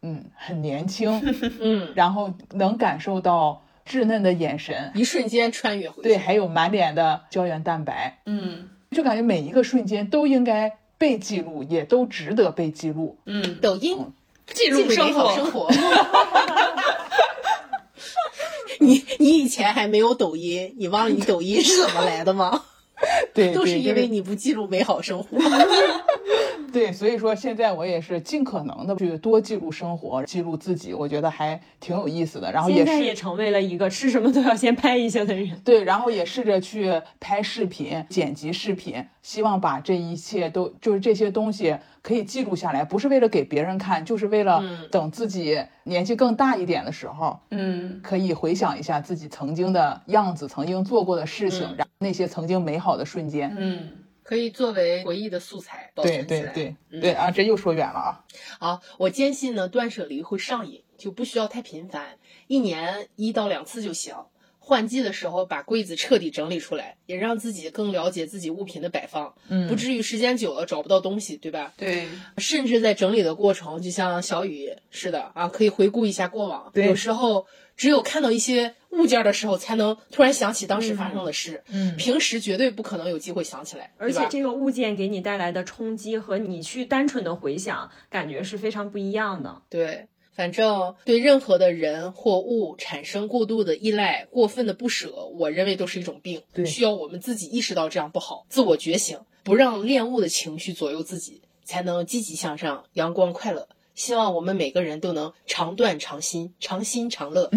[0.02, 1.22] 嗯，很年轻，
[1.60, 6.02] 嗯，然后能感受到稚嫩的眼神，一瞬间穿越回去。
[6.02, 13.18] 对，还有满脸的胶原蛋白，嗯就感觉每一个瞬间都应该被记录，也都值得被记录。
[13.26, 13.98] 嗯，抖音
[14.46, 15.68] 记记录美好生活。
[18.88, 22.64] 你你以前还没有抖音，你忘了你抖音是怎么来的吗？
[23.32, 25.38] 对，都是因为你不记录美好生活。
[26.78, 32.50] 对对，所以说现在我也是尽可能的去多记录生活，记录自己，我觉得还挺有意思的。
[32.52, 35.60] 然后也是现在也成为了一个吃什么都要先拍一下的人。
[35.64, 53.54] 对，然后也试着去拍视频、剪辑视频，希望把这一切都就是这些东西可以记录下来，不是为了给别人看，就是为了等自己年纪更大一点的时候，嗯，可以回想一下自己曾经的样子，曾经做过的事情，然后那些曾经美好的瞬间。
[53.58, 53.88] 嗯，
[54.28, 56.52] 可以作为回忆的素材保对存起来。
[56.52, 58.24] 对对嗯对啊，这又说远了啊。
[58.60, 64.14] 好，我坚信呢，断舍离会上瘾，就不需要太频繁，一年一到两次就行。
[64.68, 71.72] 换季的时候把柜子彻底整理出来，也让自己更了解自己物品的摆放，嗯不至于时间久了找不到东西，对吧？
[71.78, 72.06] 对，
[72.36, 76.70] 甚至在整理的过程，就像小雨似的啊，可以回顾一下过往。
[76.74, 77.46] 对有时候
[77.78, 81.64] 只有看到一些物件的时候，才能突然想起当时发生的事。
[81.70, 89.62] 嗯平时绝对不可能有机会想起来，而且这个物件给你带来的冲击和你去单纯的回想，感觉是非常不一样的。
[89.70, 90.08] 对，
[90.38, 103.66] 反正对任何的人或物产生过度的依赖、过分的不舍，我认为都是一种病，对需要我们自己意识到这样不好，自我觉醒，不让恋物的情绪左右自己，才能积极向上、阳光快乐。
[103.98, 107.50] 希望我们每个人都能常断常新，常新常乐。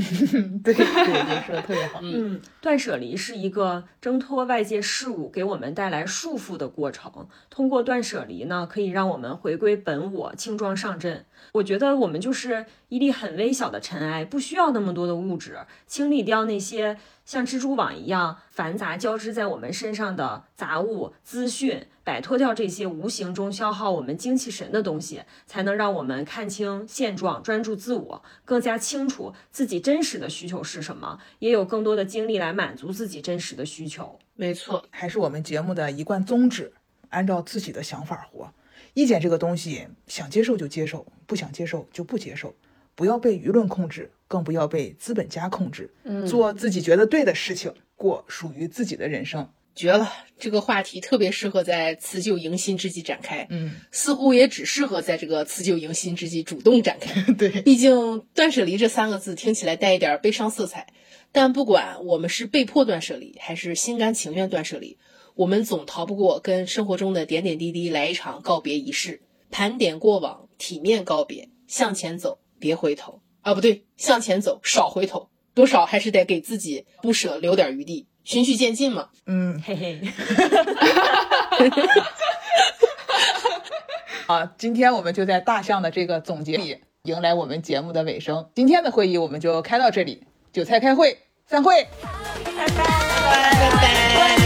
[0.64, 2.00] 对 对对，说的特别好。
[2.02, 7.28] 嗯，断舍离是一个挣脱外界事物给我们带来束缚的过程。
[7.52, 11.28] 通过断舍离呢，可以让我们回归本我，轻装上阵。
[11.54, 34.20] 我觉得我们就是一粒很微小的尘埃，不需要那么多的物质，清理掉那些像蜘蛛网一样繁杂交织在我们身上的杂物、资讯，摆脱掉这些无形中消耗我们精气神的东西，才能让我们看清现状，专注自我，更加清楚自己真实的需求是什么，也有更多的精力来满足自己真实的需求。
[34.36, 36.72] 没错，还是我们节目的一贯宗旨，
[37.10, 38.54] 按照自己的想法活。
[38.94, 42.54] 意见这个东西，想接受就接受，不想接受就不接受，
[42.94, 45.92] 不要被舆论控制，更不要被资本家控制。
[46.04, 49.48] 嗯做自己觉得对的事情，过属于自己的人生。
[49.74, 50.12] 绝了！
[50.38, 57.22] 这个话题特别适合在辞旧迎新之际展开，嗯，似乎也只适合在这个辞旧迎新之际主动展开。
[57.34, 60.88] 对，毕竟“断舍离”这三个字听起来带一点悲伤色彩，
[61.32, 64.98] 但不管我们是被迫断舍离，还是心甘情愿断舍离，
[65.36, 73.22] 我们总逃不过跟生活中的点点滴滴来一场告别仪式，盘点过往，体面告别，向前走，别回头。
[73.40, 79.10] 啊，不对，向前走，少回头，多少还是得给自己不舍留点余地，循序渐进嘛。
[79.26, 80.02] 嗯，嘿嘿。
[84.28, 88.50] 啊，今天我们就在大象的这个总结里迎来我们节目的尾声。
[88.56, 90.24] 今天的会议我们就开到这里，
[90.54, 91.88] 韭菜开会，散会。
[92.58, 94.41] 拜拜。